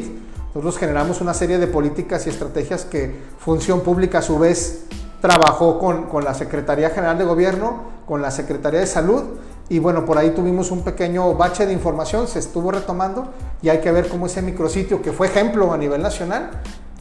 Nosotros 0.48 0.78
generamos 0.78 1.22
una 1.22 1.34
serie 1.34 1.58
de 1.58 1.68
políticas 1.68 2.28
y 2.28 2.30
estrategias 2.30 2.86
que 2.86 3.16
Función 3.40 3.82
Pública 3.82 4.20
a 4.20 4.22
su 4.22 4.38
vez 4.38 4.86
trabajó 5.22 5.80
con, 5.80 6.04
con 6.04 6.24
la 6.24 6.34
Secretaría 6.34 6.90
General 6.90 7.18
de 7.18 7.24
Gobierno, 7.24 7.84
con 8.06 8.22
la 8.22 8.30
Secretaría 8.30 8.82
de 8.82 8.88
Salud 8.88 9.24
y 9.70 9.80
bueno, 9.80 10.06
por 10.06 10.18
ahí 10.18 10.32
tuvimos 10.32 10.72
un 10.72 10.84
pequeño 10.84 11.34
bache 11.36 11.66
de 11.66 11.74
información, 11.74 12.28
se 12.28 12.40
estuvo 12.40 12.72
retomando 12.72 13.30
y 13.62 13.70
hay 13.70 13.80
que 13.80 13.92
ver 13.92 14.10
cómo 14.10 14.26
ese 14.26 14.42
micrositio 14.42 15.02
que 15.02 15.12
fue 15.12 15.28
ejemplo 15.28 15.72
a 15.72 15.78
nivel 15.78 16.02
nacional, 16.02 16.52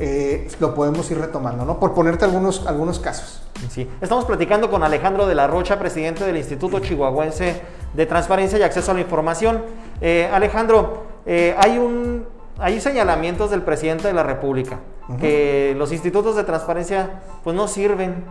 eh, 0.04 0.48
lo 0.58 0.74
podemos 0.74 1.08
ir 1.12 1.18
retomando, 1.20 1.64
¿no? 1.64 1.78
Por 1.78 1.94
ponerte 1.94 2.24
algunos, 2.24 2.66
algunos 2.66 2.98
casos. 2.98 3.40
Sí. 3.70 3.88
Estamos 4.00 4.24
platicando 4.24 4.68
con 4.68 4.82
Alejandro 4.82 5.28
de 5.28 5.36
la 5.36 5.46
Rocha, 5.46 5.78
presidente 5.78 6.24
del 6.24 6.36
Instituto 6.36 6.80
Chihuahuense 6.80 7.60
de 7.94 8.06
Transparencia 8.06 8.58
y 8.58 8.62
Acceso 8.62 8.90
a 8.90 8.94
la 8.94 9.00
Información. 9.00 9.62
Eh, 10.00 10.28
Alejandro, 10.32 11.04
eh, 11.24 11.54
hay, 11.56 11.78
un, 11.78 12.26
hay 12.58 12.80
señalamientos 12.80 13.52
del 13.52 13.62
presidente 13.62 14.08
de 14.08 14.14
la 14.14 14.24
República 14.24 14.80
que 15.20 15.74
los 15.76 15.92
institutos 15.92 16.36
de 16.36 16.44
transparencia 16.44 17.20
pues 17.44 17.54
no 17.54 17.68
sirven, 17.68 18.24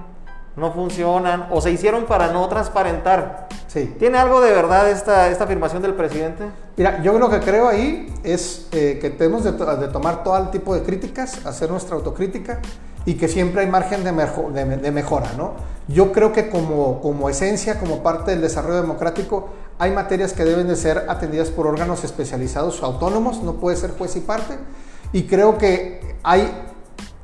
no 0.56 0.72
funcionan 0.72 1.48
o 1.52 1.62
se 1.62 1.72
hicieron 1.72 2.06
para 2.06 2.32
no 2.32 2.48
transparentar. 2.50 3.48
Sí. 3.68 3.96
¿Tiene 3.98 4.18
algo 4.18 4.42
de 4.42 4.52
verdad 4.52 4.90
esta, 4.90 5.30
esta 5.30 5.46
afirmación 5.46 5.82
del 5.82 5.94
presidente? 5.94 6.46
Mira, 6.76 7.02
yo 7.02 7.18
lo 7.18 7.30
que 7.30 7.40
creo 7.40 7.68
ahí 7.68 8.14
es 8.24 8.68
eh, 8.72 9.00
que 9.02 9.10
tenemos 9.10 9.44
de, 9.44 9.52
de 9.54 9.88
tomar 9.88 10.24
todo 10.24 10.38
el 10.38 10.50
tipo 10.50 10.76
de 10.76 10.84
críticas, 10.84 11.46
hacer 11.46 11.70
nuestra 11.70 11.96
autocrítica 11.96 12.60
y 13.06 13.16
que 13.16 13.28
siempre 13.28 13.62
hay 13.62 13.68
margen 13.68 14.04
de, 14.04 14.12
de 14.12 14.78
de 14.78 14.92
mejora, 14.92 15.32
¿no? 15.38 15.54
Yo 15.88 16.12
creo 16.12 16.32
que 16.32 16.50
como, 16.50 17.02
como 17.02 17.30
esencia, 17.30 17.80
como 17.80 18.04
parte 18.04 18.32
del 18.32 18.42
desarrollo 18.42 18.82
democrático, 18.82 19.50
hay 19.80 19.92
materias 19.92 20.34
que 20.34 20.46
deben 20.46 20.68
de 20.68 20.76
ser 20.76 21.06
atendidas 21.10 21.50
por 21.50 21.66
órganos 21.66 22.04
especializados 22.04 22.82
o 22.84 22.86
autónomos, 22.86 23.42
no 23.42 23.54
puede 23.54 23.78
ser 23.78 23.92
juez 23.92 24.16
y 24.16 24.20
parte, 24.20 24.58
y 25.14 25.24
creo 25.24 25.58
que 25.58 26.16
hay 26.24 26.71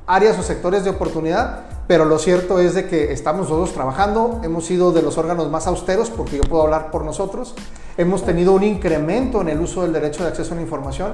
áreas 0.07 0.39
o 0.39 0.43
sectores 0.43 0.83
de 0.83 0.89
oportunidad, 0.89 1.61
pero 1.87 2.05
lo 2.05 2.17
cierto 2.19 2.59
es 2.59 2.73
de 2.73 2.87
que 2.87 3.11
estamos 3.13 3.47
todos 3.47 3.73
trabajando, 3.73 4.41
hemos 4.43 4.65
sido 4.65 4.91
de 4.91 5.01
los 5.01 5.17
órganos 5.17 5.49
más 5.49 5.67
austeros, 5.67 6.09
porque 6.09 6.37
yo 6.37 6.43
puedo 6.43 6.63
hablar 6.63 6.91
por 6.91 7.03
nosotros, 7.05 7.53
hemos 7.97 8.25
tenido 8.25 8.53
un 8.53 8.63
incremento 8.63 9.41
en 9.41 9.49
el 9.49 9.59
uso 9.61 9.83
del 9.83 9.93
derecho 9.93 10.23
de 10.23 10.29
acceso 10.29 10.53
a 10.53 10.55
la 10.55 10.61
información. 10.61 11.13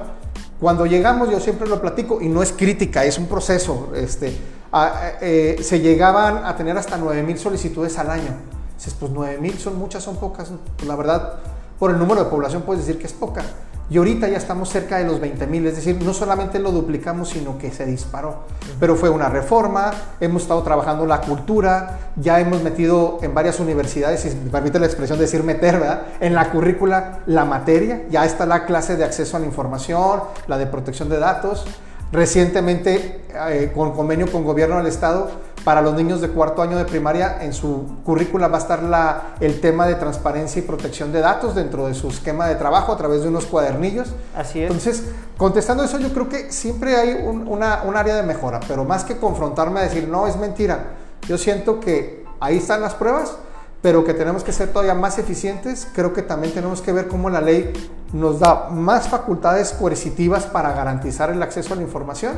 Cuando 0.60 0.86
llegamos, 0.86 1.30
yo 1.30 1.40
siempre 1.40 1.68
lo 1.68 1.80
platico, 1.80 2.20
y 2.20 2.28
no 2.28 2.42
es 2.42 2.52
crítica, 2.52 3.04
es 3.04 3.18
un 3.18 3.26
proceso, 3.26 3.90
este, 3.94 4.36
a- 4.72 5.12
eh, 5.20 5.56
se 5.62 5.80
llegaban 5.80 6.44
a 6.44 6.56
tener 6.56 6.76
hasta 6.78 6.96
9.000 6.96 7.36
solicitudes 7.38 7.98
al 7.98 8.10
año. 8.10 8.30
Dices, 8.76 8.94
pues 8.98 9.12
9.000 9.12 9.58
son 9.58 9.78
muchas, 9.78 10.02
son 10.02 10.16
pocas. 10.16 10.50
Pues 10.76 10.88
la 10.88 10.96
verdad, 10.96 11.34
por 11.78 11.90
el 11.90 11.98
número 11.98 12.24
de 12.24 12.30
población 12.30 12.62
puedes 12.62 12.84
decir 12.86 13.00
que 13.00 13.06
es 13.06 13.12
poca. 13.12 13.42
Y 13.90 13.98
ahorita 13.98 14.28
ya 14.28 14.38
estamos 14.38 14.70
cerca 14.70 14.96
de 14.96 15.04
los 15.04 15.20
20 15.20 15.46
mil, 15.46 15.66
es 15.66 15.76
decir, 15.76 16.00
no 16.02 16.14
solamente 16.14 16.58
lo 16.58 16.72
duplicamos, 16.72 17.28
sino 17.28 17.58
que 17.58 17.70
se 17.70 17.84
disparó. 17.84 18.44
Pero 18.80 18.96
fue 18.96 19.10
una 19.10 19.28
reforma, 19.28 19.92
hemos 20.20 20.42
estado 20.42 20.62
trabajando 20.62 21.04
la 21.04 21.20
cultura, 21.20 21.98
ya 22.16 22.40
hemos 22.40 22.62
metido 22.62 23.18
en 23.20 23.34
varias 23.34 23.60
universidades, 23.60 24.20
si 24.20 24.30
me 24.30 24.50
permite 24.50 24.78
la 24.78 24.86
expresión 24.86 25.18
decir 25.18 25.42
meter, 25.42 25.80
¿verdad? 25.80 26.02
En 26.20 26.34
la 26.34 26.50
currícula 26.50 27.20
la 27.26 27.44
materia, 27.44 28.04
ya 28.08 28.24
está 28.24 28.46
la 28.46 28.64
clase 28.64 28.96
de 28.96 29.04
acceso 29.04 29.36
a 29.36 29.40
la 29.40 29.46
información, 29.46 30.22
la 30.46 30.56
de 30.56 30.66
protección 30.66 31.10
de 31.10 31.18
datos. 31.18 31.66
Recientemente, 32.10 33.22
eh, 33.50 33.72
con 33.74 33.92
convenio 33.92 34.30
con 34.30 34.44
gobierno 34.44 34.78
del 34.78 34.86
estado, 34.86 35.30
para 35.64 35.80
los 35.80 35.94
niños 35.94 36.20
de 36.20 36.28
cuarto 36.28 36.60
año 36.60 36.76
de 36.76 36.84
primaria, 36.84 37.38
en 37.42 37.54
su 37.54 37.96
currícula 38.04 38.48
va 38.48 38.58
a 38.58 38.60
estar 38.60 38.82
la, 38.82 39.34
el 39.40 39.60
tema 39.60 39.86
de 39.86 39.94
transparencia 39.94 40.60
y 40.60 40.62
protección 40.62 41.10
de 41.10 41.20
datos 41.20 41.54
dentro 41.54 41.86
de 41.86 41.94
su 41.94 42.08
esquema 42.08 42.46
de 42.46 42.56
trabajo 42.56 42.92
a 42.92 42.96
través 42.96 43.22
de 43.22 43.28
unos 43.28 43.46
cuadernillos. 43.46 44.12
Así 44.36 44.60
es. 44.60 44.70
Entonces, 44.70 45.04
contestando 45.38 45.82
eso, 45.82 45.98
yo 45.98 46.12
creo 46.12 46.28
que 46.28 46.52
siempre 46.52 46.96
hay 46.96 47.24
un, 47.26 47.48
una, 47.48 47.82
un 47.84 47.96
área 47.96 48.14
de 48.14 48.22
mejora, 48.22 48.60
pero 48.68 48.84
más 48.84 49.04
que 49.04 49.16
confrontarme 49.16 49.80
a 49.80 49.84
decir, 49.84 50.06
no, 50.06 50.26
es 50.26 50.36
mentira, 50.36 50.84
yo 51.26 51.38
siento 51.38 51.80
que 51.80 52.24
ahí 52.40 52.58
están 52.58 52.82
las 52.82 52.94
pruebas, 52.94 53.36
pero 53.80 54.04
que 54.04 54.14
tenemos 54.14 54.44
que 54.44 54.52
ser 54.52 54.68
todavía 54.68 54.94
más 54.94 55.18
eficientes. 55.18 55.88
Creo 55.94 56.12
que 56.12 56.22
también 56.22 56.54
tenemos 56.54 56.80
que 56.80 56.92
ver 56.92 57.08
cómo 57.08 57.28
la 57.30 57.40
ley 57.40 57.72
nos 58.12 58.40
da 58.40 58.68
más 58.70 59.08
facultades 59.08 59.72
coercitivas 59.72 60.44
para 60.44 60.72
garantizar 60.72 61.30
el 61.30 61.42
acceso 61.42 61.74
a 61.74 61.76
la 61.76 61.82
información. 61.82 62.32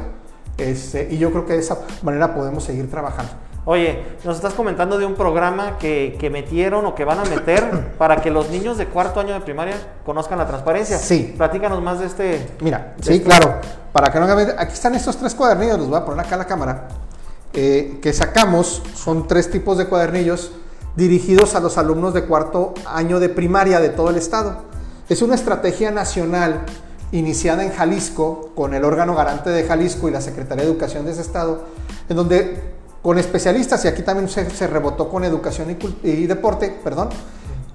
Este, 0.58 1.08
y 1.10 1.18
yo 1.18 1.30
creo 1.30 1.46
que 1.46 1.54
de 1.54 1.60
esa 1.60 1.78
manera 2.02 2.34
podemos 2.34 2.64
seguir 2.64 2.90
trabajando. 2.90 3.32
Oye, 3.68 4.04
nos 4.24 4.36
estás 4.36 4.54
comentando 4.54 4.96
de 4.96 5.04
un 5.04 5.14
programa 5.14 5.76
que, 5.76 6.16
que 6.20 6.30
metieron 6.30 6.86
o 6.86 6.94
que 6.94 7.04
van 7.04 7.18
a 7.18 7.24
meter 7.24 7.94
para 7.98 8.22
que 8.22 8.30
los 8.30 8.48
niños 8.48 8.78
de 8.78 8.86
cuarto 8.86 9.18
año 9.18 9.34
de 9.34 9.40
primaria 9.40 9.74
conozcan 10.04 10.38
la 10.38 10.46
transparencia. 10.46 10.98
Sí. 10.98 11.34
Platícanos 11.36 11.82
más 11.82 11.98
de 11.98 12.06
este. 12.06 12.46
Mira, 12.60 12.94
de 12.96 13.02
sí, 13.02 13.12
este- 13.14 13.24
claro. 13.24 13.56
Para 13.92 14.12
que 14.12 14.20
no 14.20 14.26
hagan, 14.26 14.54
aquí 14.58 14.74
están 14.74 14.94
estos 14.94 15.16
tres 15.16 15.34
cuadernillos, 15.34 15.78
los 15.78 15.88
voy 15.88 15.98
a 15.98 16.04
poner 16.04 16.24
acá 16.24 16.34
en 16.34 16.38
la 16.38 16.46
cámara, 16.46 16.88
eh, 17.54 17.98
que 18.00 18.12
sacamos. 18.12 18.82
Son 18.94 19.26
tres 19.26 19.50
tipos 19.50 19.78
de 19.78 19.86
cuadernillos 19.86 20.52
dirigidos 20.94 21.54
a 21.54 21.60
los 21.60 21.76
alumnos 21.76 22.14
de 22.14 22.24
cuarto 22.24 22.72
año 22.86 23.18
de 23.18 23.28
primaria 23.30 23.80
de 23.80 23.88
todo 23.88 24.10
el 24.10 24.16
estado. 24.16 24.64
Es 25.08 25.22
una 25.22 25.34
estrategia 25.34 25.90
nacional 25.90 26.64
iniciada 27.12 27.64
en 27.64 27.72
Jalisco 27.72 28.50
con 28.54 28.74
el 28.74 28.84
órgano 28.84 29.14
garante 29.14 29.50
de 29.50 29.64
Jalisco 29.64 30.08
y 30.08 30.12
la 30.12 30.20
Secretaría 30.20 30.64
de 30.64 30.70
Educación 30.70 31.04
de 31.04 31.12
ese 31.12 31.20
estado, 31.20 31.64
en 32.08 32.16
donde 32.16 32.76
con 33.02 33.18
especialistas, 33.18 33.84
y 33.84 33.88
aquí 33.88 34.02
también 34.02 34.28
se, 34.28 34.48
se 34.50 34.66
rebotó 34.66 35.08
con 35.08 35.22
educación 35.24 35.76
y 36.02 36.26
deporte, 36.26 36.76
perdón, 36.82 37.10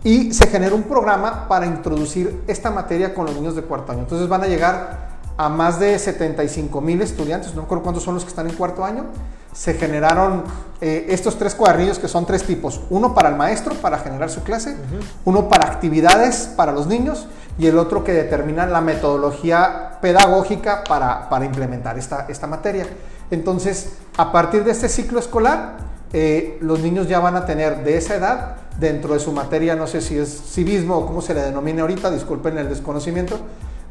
y 0.03 0.33
se 0.33 0.47
generó 0.47 0.75
un 0.75 0.83
programa 0.83 1.47
para 1.47 1.65
introducir 1.65 2.43
esta 2.47 2.71
materia 2.71 3.13
con 3.13 3.25
los 3.25 3.35
niños 3.35 3.55
de 3.55 3.61
cuarto 3.61 3.91
año. 3.91 4.01
Entonces 4.01 4.27
van 4.27 4.43
a 4.43 4.47
llegar 4.47 5.11
a 5.37 5.49
más 5.49 5.79
de 5.79 5.97
75 5.97 6.81
mil 6.81 7.01
estudiantes, 7.01 7.53
no 7.55 7.61
recuerdo 7.61 7.83
cuántos 7.83 8.03
son 8.03 8.15
los 8.15 8.23
que 8.23 8.29
están 8.29 8.49
en 8.49 8.55
cuarto 8.55 8.83
año. 8.83 9.05
Se 9.53 9.73
generaron 9.73 10.43
eh, 10.79 11.07
estos 11.09 11.37
tres 11.37 11.55
cuadernillos 11.55 11.99
que 11.99 12.07
son 12.07 12.25
tres 12.25 12.43
tipos. 12.43 12.81
Uno 12.89 13.13
para 13.13 13.29
el 13.29 13.35
maestro, 13.35 13.75
para 13.75 13.99
generar 13.99 14.29
su 14.29 14.43
clase, 14.43 14.77
uno 15.25 15.49
para 15.49 15.67
actividades 15.67 16.49
para 16.55 16.71
los 16.71 16.87
niños 16.87 17.27
y 17.61 17.67
el 17.67 17.77
otro 17.77 18.03
que 18.03 18.11
determina 18.11 18.65
la 18.65 18.81
metodología 18.81 19.99
pedagógica 20.01 20.83
para, 20.83 21.29
para 21.29 21.45
implementar 21.45 21.95
esta, 21.95 22.25
esta 22.27 22.47
materia. 22.47 22.87
Entonces, 23.29 23.97
a 24.17 24.31
partir 24.31 24.63
de 24.63 24.71
este 24.71 24.89
ciclo 24.89 25.19
escolar, 25.19 25.77
eh, 26.11 26.57
los 26.61 26.79
niños 26.79 27.07
ya 27.07 27.19
van 27.19 27.35
a 27.35 27.45
tener 27.45 27.83
de 27.83 27.97
esa 27.97 28.15
edad, 28.15 28.55
dentro 28.79 29.13
de 29.13 29.19
su 29.19 29.31
materia, 29.31 29.75
no 29.75 29.85
sé 29.85 30.01
si 30.01 30.17
es 30.17 30.41
civismo 30.51 30.97
o 30.97 31.05
cómo 31.05 31.21
se 31.21 31.35
le 31.35 31.41
denomine 31.41 31.81
ahorita, 31.81 32.09
disculpen 32.09 32.57
el 32.57 32.67
desconocimiento, 32.67 33.37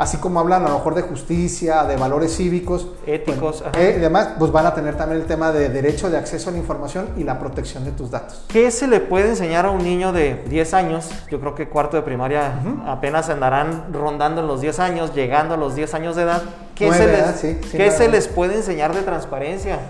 así 0.01 0.17
como 0.17 0.41
hablan 0.41 0.65
a 0.65 0.69
lo 0.71 0.77
mejor 0.77 0.95
de 0.95 1.03
justicia, 1.03 1.85
de 1.85 1.97
valores 1.97 2.35
cívicos, 2.35 2.89
Éticos, 3.07 3.61
bueno, 3.61 3.73
ajá. 3.77 3.83
eh, 3.83 3.95
y 3.99 4.01
demás, 4.01 4.31
pues 4.39 4.51
van 4.51 4.65
a 4.65 4.73
tener 4.73 4.97
también 4.97 5.21
el 5.21 5.27
tema 5.27 5.53
de 5.53 5.69
derecho 5.69 6.09
de 6.09 6.17
acceso 6.17 6.49
a 6.49 6.53
la 6.53 6.59
información 6.59 7.11
y 7.19 7.25
la 7.25 7.39
protección 7.39 7.85
de 7.85 7.91
tus 7.93 8.11
datos. 8.11 8.47
¿Qué 8.49 8.71
se 8.71 8.87
le 8.87 9.01
puede 9.01 9.29
enseñar 9.29 9.67
a 9.67 9.71
un 9.71 9.85
niño 9.85 10.13
de 10.13 10.43
10 10.49 10.73
años? 10.73 11.11
Yo 11.31 11.39
creo 11.39 11.55
que 11.55 11.69
cuarto 11.69 11.99
de 11.99 12.03
primaria 12.03 12.61
apenas 12.87 13.29
andarán 13.29 13.93
rondando 13.93 14.41
en 14.41 14.47
los 14.47 14.63
10 14.63 14.79
años, 14.79 15.15
llegando 15.15 15.53
a 15.53 15.57
los 15.59 15.75
10 15.75 15.93
años 15.93 16.17
de 16.17 16.23
edad. 16.23 16.43
¿Qué, 16.75 16.87
Nueve, 16.87 17.05
se, 17.05 17.11
les, 17.11 17.21
¿verdad? 17.21 17.37
Sí, 17.39 17.59
sí, 17.71 17.77
¿qué 17.77 17.91
se 17.91 18.09
les 18.09 18.27
puede 18.27 18.55
enseñar 18.55 18.95
de 18.95 19.03
transparencia? 19.03 19.81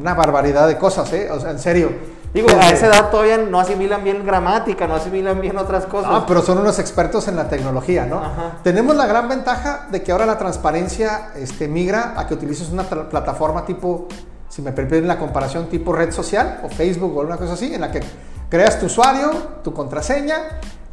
Una 0.00 0.14
barbaridad 0.14 0.66
de 0.66 0.78
cosas, 0.78 1.12
¿eh? 1.12 1.30
O 1.30 1.38
sea, 1.38 1.50
en 1.50 1.58
serio. 1.58 1.90
Digo, 2.34 2.48
a 2.48 2.70
esa 2.70 2.86
edad 2.86 3.10
todavía 3.10 3.36
no 3.36 3.60
asimilan 3.60 4.02
bien 4.02 4.24
gramática, 4.24 4.86
no 4.86 4.94
asimilan 4.94 5.40
bien 5.40 5.58
otras 5.58 5.84
cosas. 5.84 6.10
Ah, 6.14 6.24
pero 6.26 6.40
son 6.40 6.58
unos 6.58 6.78
expertos 6.78 7.28
en 7.28 7.36
la 7.36 7.48
tecnología, 7.48 8.06
¿no? 8.06 8.16
Ajá. 8.18 8.58
Tenemos 8.62 8.96
la 8.96 9.06
gran 9.06 9.28
ventaja 9.28 9.86
de 9.90 10.02
que 10.02 10.12
ahora 10.12 10.24
la 10.24 10.38
transparencia 10.38 11.32
este, 11.36 11.68
migra 11.68 12.14
a 12.16 12.26
que 12.26 12.32
utilices 12.34 12.70
una 12.70 12.84
plataforma 12.84 13.66
tipo, 13.66 14.08
si 14.48 14.62
me 14.62 14.72
permiten 14.72 15.06
la 15.06 15.18
comparación, 15.18 15.66
tipo 15.68 15.92
red 15.92 16.10
social 16.10 16.60
o 16.64 16.70
Facebook 16.70 17.14
o 17.14 17.20
alguna 17.20 17.36
cosa 17.36 17.52
así, 17.52 17.74
en 17.74 17.82
la 17.82 17.90
que 17.90 18.00
creas 18.48 18.80
tu 18.80 18.86
usuario, 18.86 19.30
tu 19.62 19.74
contraseña 19.74 20.36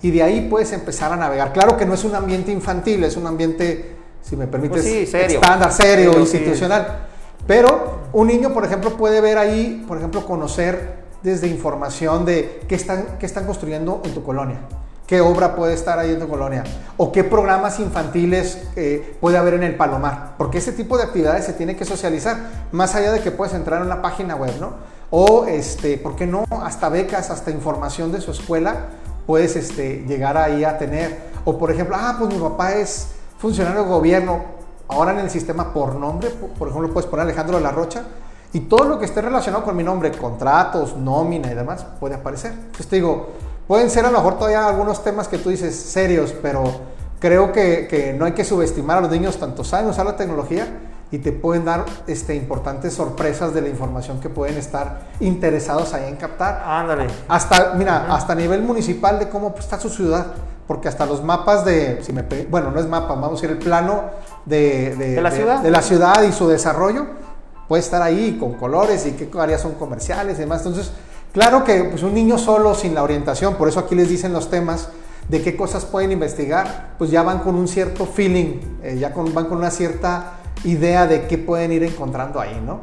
y 0.02 0.12
de 0.12 0.24
ahí 0.24 0.48
puedes 0.50 0.74
empezar 0.74 1.14
a 1.14 1.16
navegar. 1.16 1.54
Claro 1.54 1.78
que 1.78 1.86
no 1.86 1.94
es 1.94 2.04
un 2.04 2.16
ambiente 2.16 2.52
infantil, 2.52 3.02
es 3.06 3.16
un 3.16 3.28
ambiente, 3.28 3.96
si 4.22 4.36
me 4.36 4.48
permites, 4.48 4.82
Pues 4.82 4.84
sí, 4.94 5.06
serio. 5.06 5.40
estándar, 5.40 5.72
serio, 5.72 6.12
Serio, 6.12 6.26
sí. 6.26 6.38
institucional. 6.38 7.00
Pero 7.48 8.00
un 8.12 8.28
niño, 8.28 8.54
por 8.54 8.66
ejemplo, 8.66 8.92
puede 8.98 9.22
ver 9.22 9.38
ahí, 9.38 9.86
por 9.88 9.98
ejemplo, 9.98 10.26
conocer 10.26 11.00
desde 11.24 11.48
información 11.48 12.26
de 12.26 12.62
qué 12.68 12.76
están, 12.76 13.18
qué 13.20 13.26
están 13.26 13.46
construyendo 13.46 14.02
en 14.06 14.14
tu 14.14 14.24
colonia, 14.24 14.60
qué 15.06 15.22
obra 15.22 15.56
puede 15.56 15.74
estar 15.74 16.00
ahí 16.00 16.12
en 16.12 16.20
tu 16.20 16.28
colonia 16.28 16.64
o 16.98 17.12
qué 17.12 17.24
programas 17.24 17.80
infantiles 17.80 18.62
eh, 18.76 19.18
puede 19.20 19.38
haber 19.38 19.56
en 19.56 19.64
el 19.64 19.76
Palomar, 19.76 20.36
porque 20.38 20.60
ese 20.60 20.72
tipo 20.72 20.98
de 20.98 21.04
actividades 21.04 21.46
se 21.46 21.54
tiene 21.54 21.76
que 21.76 21.86
socializar, 21.86 22.68
más 22.72 22.96
allá 22.96 23.12
de 23.12 23.22
que 23.22 23.32
puedes 23.32 23.54
entrar 23.54 23.82
en 23.82 23.88
una 23.88 24.02
página 24.02 24.36
web, 24.36 24.54
¿no? 24.60 24.74
O, 25.12 25.46
este, 25.46 25.98
¿por 25.98 26.16
qué 26.16 26.28
no? 26.28 26.46
Hasta 26.64 26.90
becas, 26.90 27.32
hasta 27.32 27.50
información 27.50 28.12
de 28.12 28.22
su 28.22 28.32
escuela 28.32 28.90
puedes 29.26 29.56
este, 29.56 30.04
llegar 30.08 30.38
ahí 30.38 30.64
a 30.64 30.78
tener. 30.78 31.30
O, 31.46 31.58
por 31.58 31.72
ejemplo, 31.72 31.96
ah, 32.00 32.16
pues 32.20 32.34
mi 32.34 32.40
papá 32.40 32.74
es 32.74 33.10
funcionario 33.38 33.84
de 33.84 33.90
gobierno, 33.90 34.44
ahora 34.88 35.12
en 35.12 35.20
el 35.20 35.30
sistema 35.30 35.74
por 35.74 35.96
nombre, 35.96 36.30
por 36.30 36.68
ejemplo, 36.68 36.92
puedes 36.92 37.10
poner 37.10 37.26
Alejandro 37.26 37.58
de 37.58 37.64
la 37.64 37.72
Rocha, 37.72 38.04
y 38.54 38.62
todo 38.62 38.86
lo 38.86 39.00
que 39.00 39.06
esté 39.06 39.22
relacionado 39.22 39.64
con 39.64 39.76
mi 39.76 39.84
nombre, 39.84 40.12
contratos, 40.12 40.96
nómina 40.96 41.52
y 41.52 41.56
demás, 41.56 41.86
puede 42.00 42.16
aparecer. 42.16 42.52
Entonces 42.52 42.88
te 42.88 42.96
digo, 42.96 43.28
Pueden 43.70 43.92
ser 43.92 44.04
a 44.04 44.10
lo 44.10 44.18
mejor 44.18 44.40
todavía 44.40 44.68
algunos 44.68 45.04
temas 45.04 45.28
que 45.28 45.38
tú 45.38 45.52
dices 45.52 45.76
serios, 45.76 46.34
pero 46.42 46.64
creo 47.20 47.52
que, 47.52 48.16
no 48.18 48.26
hay 48.26 48.32
que 48.32 48.44
subestimar 48.44 48.98
a 48.98 49.02
los 49.02 49.12
niños, 49.12 49.38
tanto 49.38 49.64
saben 49.64 49.88
usar 49.92 50.08
la 50.08 50.16
tecnología 50.16 50.66
y 51.12 51.20
te 51.20 51.32
pueden 51.32 51.66
dar 51.66 51.86
este, 52.08 52.34
importantes 52.34 52.96
sorpresas 52.96 53.54
de 53.54 53.62
la 53.62 53.70
información 53.70 54.20
que 54.20 54.28
pueden 54.28 54.58
estar 54.58 55.10
interesados 55.20 55.94
ahí 55.94 56.10
en 56.10 56.16
captar. 56.16 56.64
Ándale. 56.66 57.06
Hasta, 57.28 57.76
mira, 57.76 58.12
hasta 58.12 58.34
a 58.34 58.36
nivel 58.36 58.64
municipal 58.64 59.20
de 59.20 59.30
cómo 59.30 59.54
está 59.60 59.80
su 59.80 59.92
ciudad, 59.92 60.26
porque 60.66 60.88
hasta 60.88 61.06
los 61.06 61.24
mapas 61.24 61.64
de, 61.64 62.00
si 62.02 62.12
me, 62.12 62.24
bueno, 62.50 62.72
no 62.72 62.80
es 62.80 62.88
mapa, 62.88 63.10
vamos 63.10 63.30
a 63.30 63.34
decir 63.34 63.52
el 63.52 63.60
plano 63.60 64.06
de, 64.46 64.96
de, 64.96 65.22
la, 65.22 65.30
ciudad? 65.30 65.60
de 65.60 65.70
la 65.70 65.84
ciudad 65.84 66.24
y 66.24 66.32
su 66.32 66.48
desarrollo, 66.48 67.06
puede 67.70 67.82
estar 67.82 68.02
ahí 68.02 68.36
con 68.38 68.56
colores 68.56 69.06
y 69.06 69.12
qué 69.12 69.30
áreas 69.40 69.62
son 69.62 69.76
comerciales 69.76 70.38
y 70.38 70.42
demás. 70.42 70.66
Entonces, 70.66 70.92
Claro 71.32 71.64
que 71.64 71.84
pues, 71.84 72.02
un 72.04 72.14
niño 72.14 72.38
solo, 72.38 72.74
sin 72.74 72.96
la 72.96 73.04
orientación, 73.04 73.56
por 73.56 73.68
eso 73.68 73.80
aquí 73.80 73.96
les 73.96 74.10
dicen 74.10 74.34
los 74.34 74.50
temas 74.50 74.90
de 75.28 75.44
qué 75.44 75.56
cosas 75.56 75.86
pueden 75.86 76.12
investigar, 76.12 76.96
pues 76.98 77.12
ya 77.12 77.22
van 77.22 77.40
con 77.40 77.54
un 77.56 77.68
cierto 77.68 78.08
feeling, 78.08 78.60
eh, 78.82 78.98
ya 79.00 79.10
van 79.10 79.46
con 79.46 79.60
una 79.60 79.70
cierta 79.70 80.40
idea 80.64 81.06
de 81.06 81.28
qué 81.28 81.38
pueden 81.38 81.72
ir 81.72 81.84
encontrando 81.84 82.40
ahí, 82.40 82.60
¿no? 82.66 82.82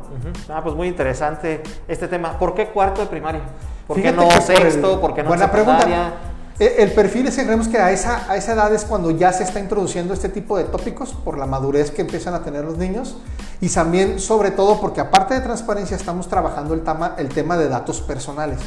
Ah, 0.48 0.60
pues 0.62 0.76
muy 0.76 0.86
interesante 0.86 1.60
este 1.88 2.06
tema. 2.06 2.38
¿Por 2.38 2.54
qué 2.54 2.68
cuarto 2.68 3.00
de 3.00 3.08
primaria? 3.08 3.40
¿Por 3.86 4.00
qué 4.00 4.12
no 4.12 4.30
sexto? 4.30 5.00
¿Por 5.00 5.12
qué 5.12 5.22
no 5.24 5.28
buena 5.28 5.50
pregunta. 5.50 6.14
Eh, 6.58 6.76
el 6.78 6.92
perfil 6.92 7.26
ese 7.26 7.44
creemos 7.44 7.68
que 7.68 7.78
a 7.78 7.90
esa, 7.90 8.30
a 8.30 8.36
esa 8.36 8.54
edad 8.54 8.72
es 8.72 8.84
cuando 8.84 9.10
ya 9.10 9.30
se 9.32 9.42
está 9.42 9.60
introduciendo 9.60 10.14
este 10.14 10.30
tipo 10.30 10.56
de 10.56 10.64
tópicos 10.64 11.12
por 11.12 11.36
la 11.36 11.44
madurez 11.46 11.90
que 11.90 12.00
empiezan 12.00 12.32
a 12.32 12.42
tener 12.42 12.64
los 12.64 12.78
niños 12.78 13.16
y 13.60 13.68
también 13.68 14.18
sobre 14.20 14.50
todo 14.50 14.80
porque 14.80 15.00
aparte 15.00 15.34
de 15.34 15.40
transparencia 15.40 15.96
estamos 15.96 16.28
trabajando 16.28 16.74
el 16.74 16.82
tema, 16.82 17.14
el 17.18 17.28
tema 17.28 17.56
de 17.56 17.68
datos 17.68 18.00
personales 18.00 18.58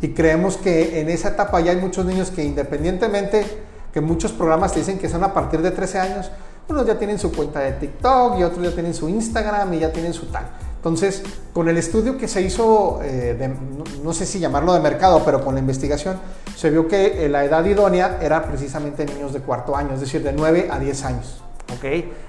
y 0.00 0.08
creemos 0.08 0.56
que 0.56 1.00
en 1.00 1.08
esa 1.08 1.30
etapa 1.30 1.60
ya 1.60 1.72
hay 1.72 1.78
muchos 1.78 2.04
niños 2.04 2.30
que 2.30 2.44
independientemente 2.44 3.44
que 3.92 4.00
muchos 4.00 4.32
programas 4.32 4.72
te 4.72 4.80
dicen 4.80 4.98
que 4.98 5.08
son 5.08 5.24
a 5.24 5.32
partir 5.32 5.62
de 5.62 5.70
13 5.70 5.98
años, 5.98 6.30
unos 6.68 6.86
ya 6.86 6.98
tienen 6.98 7.18
su 7.18 7.32
cuenta 7.32 7.60
de 7.60 7.72
TikTok 7.72 8.38
y 8.38 8.42
otros 8.42 8.62
ya 8.62 8.72
tienen 8.72 8.92
su 8.92 9.08
Instagram 9.08 9.72
y 9.72 9.78
ya 9.78 9.90
tienen 9.92 10.12
su 10.12 10.26
tal. 10.26 10.44
Entonces, 10.76 11.22
con 11.52 11.68
el 11.68 11.78
estudio 11.78 12.18
que 12.18 12.28
se 12.28 12.42
hizo, 12.42 13.00
eh, 13.02 13.56
no, 14.04 14.12
sé 14.12 14.26
si 14.26 14.38
llamarlo 14.38 14.74
de 14.74 14.80
mercado, 14.80 15.22
pero 15.24 15.42
con 15.42 15.54
la 15.54 15.60
investigación, 15.60 16.18
se 16.54 16.70
vio 16.70 16.86
que 16.86 17.24
eh, 17.24 17.28
la 17.28 17.44
edad 17.44 17.64
idónea 17.64 18.18
era 18.20 18.44
precisamente 18.44 19.06
niños 19.06 19.32
de 19.32 19.40
cuarto 19.40 19.74
año, 19.74 19.94
es 19.94 20.00
decir, 20.00 20.22
de 20.22 20.32
9 20.32 20.68
a 20.70 20.78
10 20.78 21.04
años. 21.04 21.42
Ok, 21.76 21.84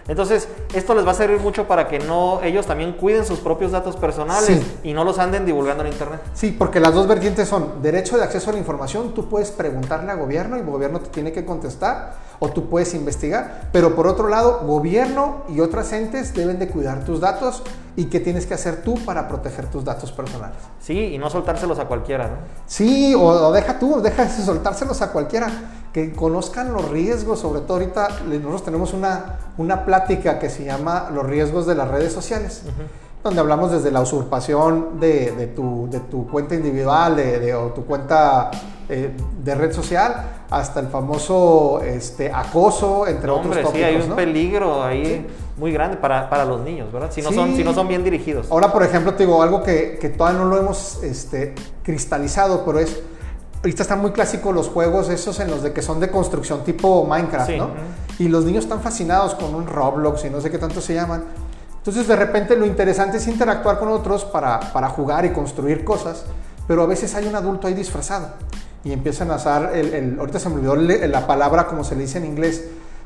entonces 0.07 0.47
esto 0.73 0.95
les 0.95 1.05
va 1.05 1.11
a 1.11 1.15
servir 1.15 1.39
mucho 1.39 1.67
para 1.67 1.87
que 1.87 1.99
no 1.99 2.41
ellos 2.43 2.65
también 2.65 2.93
cuiden 2.93 3.25
sus 3.25 3.39
propios 3.39 3.71
datos 3.71 3.95
personales 3.95 4.61
y 4.83 4.93
no 4.93 5.03
los 5.03 5.19
anden 5.19 5.45
divulgando 5.45 5.83
en 5.83 5.91
internet. 5.91 6.21
Sí, 6.33 6.55
porque 6.57 6.79
las 6.79 6.93
dos 6.93 7.07
vertientes 7.07 7.47
son 7.47 7.81
derecho 7.81 8.17
de 8.17 8.23
acceso 8.23 8.49
a 8.49 8.53
la 8.53 8.59
información, 8.59 9.13
tú 9.13 9.29
puedes 9.29 9.51
preguntarle 9.51 10.11
al 10.11 10.19
gobierno 10.19 10.57
y 10.57 10.59
el 10.59 10.65
gobierno 10.65 10.99
te 10.99 11.09
tiene 11.09 11.31
que 11.31 11.45
contestar 11.45 12.27
o 12.39 12.49
tú 12.49 12.69
puedes 12.69 12.93
investigar, 12.93 13.69
pero 13.71 13.95
por 13.95 14.07
otro 14.07 14.27
lado, 14.27 14.61
gobierno 14.65 15.43
y 15.49 15.59
otras 15.59 15.91
entes 15.93 16.33
deben 16.33 16.59
de 16.59 16.67
cuidar 16.67 17.03
tus 17.03 17.19
datos 17.19 17.63
y 17.95 18.05
qué 18.05 18.19
tienes 18.19 18.45
que 18.45 18.53
hacer 18.53 18.83
tú 18.83 18.93
para 19.05 19.27
proteger 19.27 19.65
tus 19.65 19.83
datos 19.83 20.11
personales. 20.11 20.57
Sí, 20.79 21.15
y 21.15 21.17
no 21.17 21.31
soltárselos 21.31 21.79
a 21.79 21.85
cualquiera, 21.85 22.27
¿no? 22.27 22.35
Sí, 22.67 23.15
o, 23.17 23.51
deja 23.51 23.79
tú, 23.79 24.01
deja 24.01 24.25
de 24.25 24.29
soltárselos 24.29 25.01
a 25.01 25.11
cualquiera, 25.11 25.47
que 25.97 26.11
conozcan 26.11 26.73
los 26.73 26.91
riesgos, 26.91 27.39
sobre 27.39 27.61
todo 27.61 27.73
ahorita 27.77 28.07
nosotros 28.27 28.63
tenemos 28.63 28.93
una, 28.93 29.39
una 29.57 29.83
plática 29.83 30.37
que 30.37 30.47
se 30.47 30.63
llama 30.63 31.09
los 31.11 31.25
riesgos 31.25 31.65
de 31.65 31.73
las 31.73 31.87
redes 31.87 32.13
sociales. 32.13 32.61
donde 33.23 33.39
hablamos 33.39 33.71
desde 33.71 33.89
la 33.89 34.01
usurpación 34.01 34.99
de, 34.99 35.51
tu, 35.55 35.89
de 35.89 35.99
tu, 36.01 36.27
cuenta 36.27 36.53
individual 36.53 37.15
de, 37.15 37.51
o 37.55 37.69
tu 37.69 37.83
cuenta 37.83 38.51
eh, 38.87 39.09
de 39.43 39.55
red 39.55 39.73
social 39.73 40.43
hasta 40.51 40.81
el 40.81 40.87
famoso 40.89 41.81
este, 41.81 42.31
acoso, 42.31 43.07
entre 43.07 43.31
otros 43.31 43.55
tópicos. 43.55 43.73
Sí, 43.73 43.81
hay 43.81 43.95
un 43.95 44.15
peligro 44.15 44.83
ahí 44.83 45.25
muy 45.57 45.71
grande 45.71 45.97
para, 45.97 46.29
para, 46.29 46.45
los 46.45 46.61
niños, 46.61 46.93
¿verdad? 46.93 47.09
Si 47.09 47.23
no, 47.23 47.31
son, 47.31 47.55
si 47.55 47.63
no 47.63 47.73
son 47.73 47.87
bien 47.87 48.03
dirigidos. 48.03 48.51
Ahora, 48.51 48.71
por 48.71 48.83
ejemplo, 48.83 49.15
te 49.15 49.25
digo 49.25 49.41
algo 49.41 49.63
que, 49.63 49.97
que 49.99 50.09
todavía 50.09 50.41
no 50.41 50.45
lo 50.45 50.59
hemos 50.59 51.01
este, 51.01 51.55
cristalizado, 51.81 52.63
pero 52.63 52.77
es, 52.77 53.01
ahorita 53.57 53.83
están 53.83 53.99
muy 53.99 54.11
clásicos 54.11 54.53
los 54.53 54.69
juegos 54.69 55.09
esos 55.09 55.39
en 55.39 55.49
los 55.49 55.63
de 55.63 55.73
que 55.73 55.81
son 55.81 55.99
de 55.99 56.09
construcción 56.09 56.63
tipo 56.63 57.05
Minecraft, 57.05 57.49
¿no? 57.51 57.69
Y 58.19 58.27
los 58.27 58.45
niños 58.45 58.63
están 58.65 58.81
fascinados 58.81 59.35
con 59.35 59.53
un 59.53 59.67
Roblox 59.67 60.25
y 60.25 60.29
no 60.29 60.41
sé 60.41 60.49
qué 60.49 60.57
tanto 60.57 60.81
se 60.81 60.93
llaman. 60.93 61.23
Entonces, 61.77 62.07
de 62.07 62.15
repente, 62.15 62.55
lo 62.57 62.65
interesante 62.65 63.17
es 63.17 63.27
interactuar 63.27 63.79
con 63.79 63.89
otros 63.89 64.25
para, 64.25 64.59
para 64.73 64.89
jugar 64.89 65.25
y 65.25 65.29
construir 65.29 65.85
cosas, 65.85 66.25
pero 66.67 66.83
a 66.83 66.85
veces 66.85 67.15
hay 67.15 67.27
un 67.27 67.35
adulto 67.35 67.67
ahí 67.67 67.73
disfrazado 67.73 68.27
y 68.83 68.91
empiezan 68.91 69.31
a 69.31 69.35
usar, 69.35 69.75
el, 69.75 70.17
ahorita 70.19 70.39
se 70.39 70.49
me 70.49 70.67
olvidó 70.67 70.75
la 71.07 71.27
palabra 71.27 71.67
como 71.67 71.83
se 71.83 71.95
le 71.95 72.01
dice 72.01 72.19
en 72.19 72.25
inglés, 72.25 72.65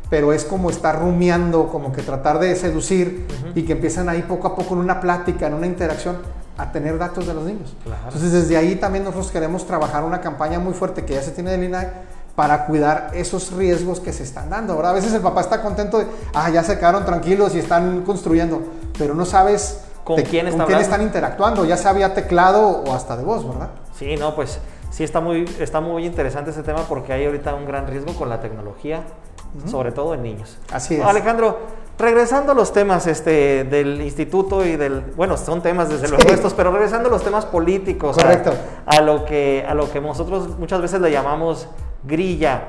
pero 0.10 0.34
es 0.34 0.44
como 0.44 0.70
estar 0.70 1.00
rumiando, 1.00 1.70
como 1.70 1.92
que 1.92 2.02
tratar 2.02 2.40
de 2.40 2.56
seducir 2.56 3.26
y 3.56 3.64
que 3.64 3.74
empiezan 3.74 4.10
ahí 4.10 4.24
poco 4.24 4.48
a 4.48 4.56
poco 4.56 4.74
en 4.74 4.82
una 4.82 5.00
plática, 5.00 5.48
en 5.48 5.54
una 5.54 5.68
interacción, 5.68 6.18
a 6.62 6.72
tener 6.72 6.98
datos 7.00 7.26
de 7.26 7.34
los 7.34 7.44
niños. 7.44 7.76
Entonces 8.06 8.32
desde 8.32 8.56
ahí 8.56 8.76
también 8.76 9.04
nosotros 9.04 9.32
queremos 9.32 9.66
trabajar 9.66 10.04
una 10.04 10.22
campaña 10.22 10.60
muy 10.60 10.76
fuerte 10.76 11.04
que 11.04 11.16
ya 11.16 11.24
se 11.24 11.32
tiene 11.32 11.50
del 11.52 11.64
INAI 11.64 11.88
para 12.36 12.68
cuidar 12.68 13.10
esos 13.16 13.52
riesgos 13.52 14.00
que 14.00 14.14
se 14.14 14.22
están 14.22 14.52
dando. 14.52 14.74
Ahora 14.74 14.92
a 14.92 14.94
veces 14.94 15.12
el 15.14 15.22
papá 15.22 15.42
está 15.42 15.64
contento 15.64 15.98
de, 15.98 16.06
ah, 16.36 16.52
ya 16.52 16.64
se 16.64 16.78
quedaron 16.78 17.04
tranquilos 17.04 17.56
y 17.56 17.60
están 17.60 18.04
construyendo, 18.04 18.62
pero 18.98 19.16
no 19.16 19.26
sabes 19.26 19.82
con, 20.04 20.22
quién, 20.22 20.52
con 20.56 20.68
quién 20.68 20.80
están 20.80 21.02
interactuando, 21.02 21.66
ya 21.66 21.78
sea 21.78 21.94
vía 21.94 22.14
teclado 22.14 22.84
o 22.86 22.94
hasta 22.94 23.18
de 23.18 23.24
voz, 23.24 23.48
¿verdad? 23.48 23.70
Sí, 23.98 24.16
no, 24.18 24.36
pues 24.36 24.60
sí 24.92 25.04
está 25.04 25.20
muy, 25.20 25.50
está 25.60 25.82
muy 25.82 26.06
interesante 26.06 26.52
ese 26.52 26.62
tema 26.62 26.84
porque 26.84 27.12
hay 27.12 27.26
ahorita 27.26 27.56
un 27.56 27.66
gran 27.66 27.88
riesgo 27.88 28.14
con 28.14 28.30
la 28.30 28.40
tecnología, 28.40 29.02
sobre 29.66 29.92
todo 29.92 30.14
en 30.14 30.22
niños. 30.22 30.60
Así 30.72 30.96
es. 30.96 31.04
Alejandro, 31.04 31.58
regresando 32.02 32.52
a 32.52 32.56
los 32.56 32.74
temas 32.74 33.08
este, 33.08 33.64
del 33.64 34.02
instituto 34.02 34.66
y 34.66 34.76
del, 34.76 35.02
bueno, 35.16 35.38
son 35.38 35.62
temas 35.62 35.90
desde 35.90 36.10
luego 36.10 36.30
estos, 36.30 36.54
pero 36.54 36.72
regresando 36.72 37.08
a 37.08 37.12
los 37.12 37.24
temas 37.24 37.46
políticos, 37.46 38.18
Correcto. 38.18 38.54
A, 38.86 39.02
lo 39.02 39.26
que, 39.26 39.66
a 39.68 39.74
lo 39.74 39.92
que 39.92 40.02
nosotros 40.02 40.58
muchas 40.60 40.82
veces 40.82 41.00
le 41.00 41.12
llamamos 41.12 41.68
grilla. 42.04 42.64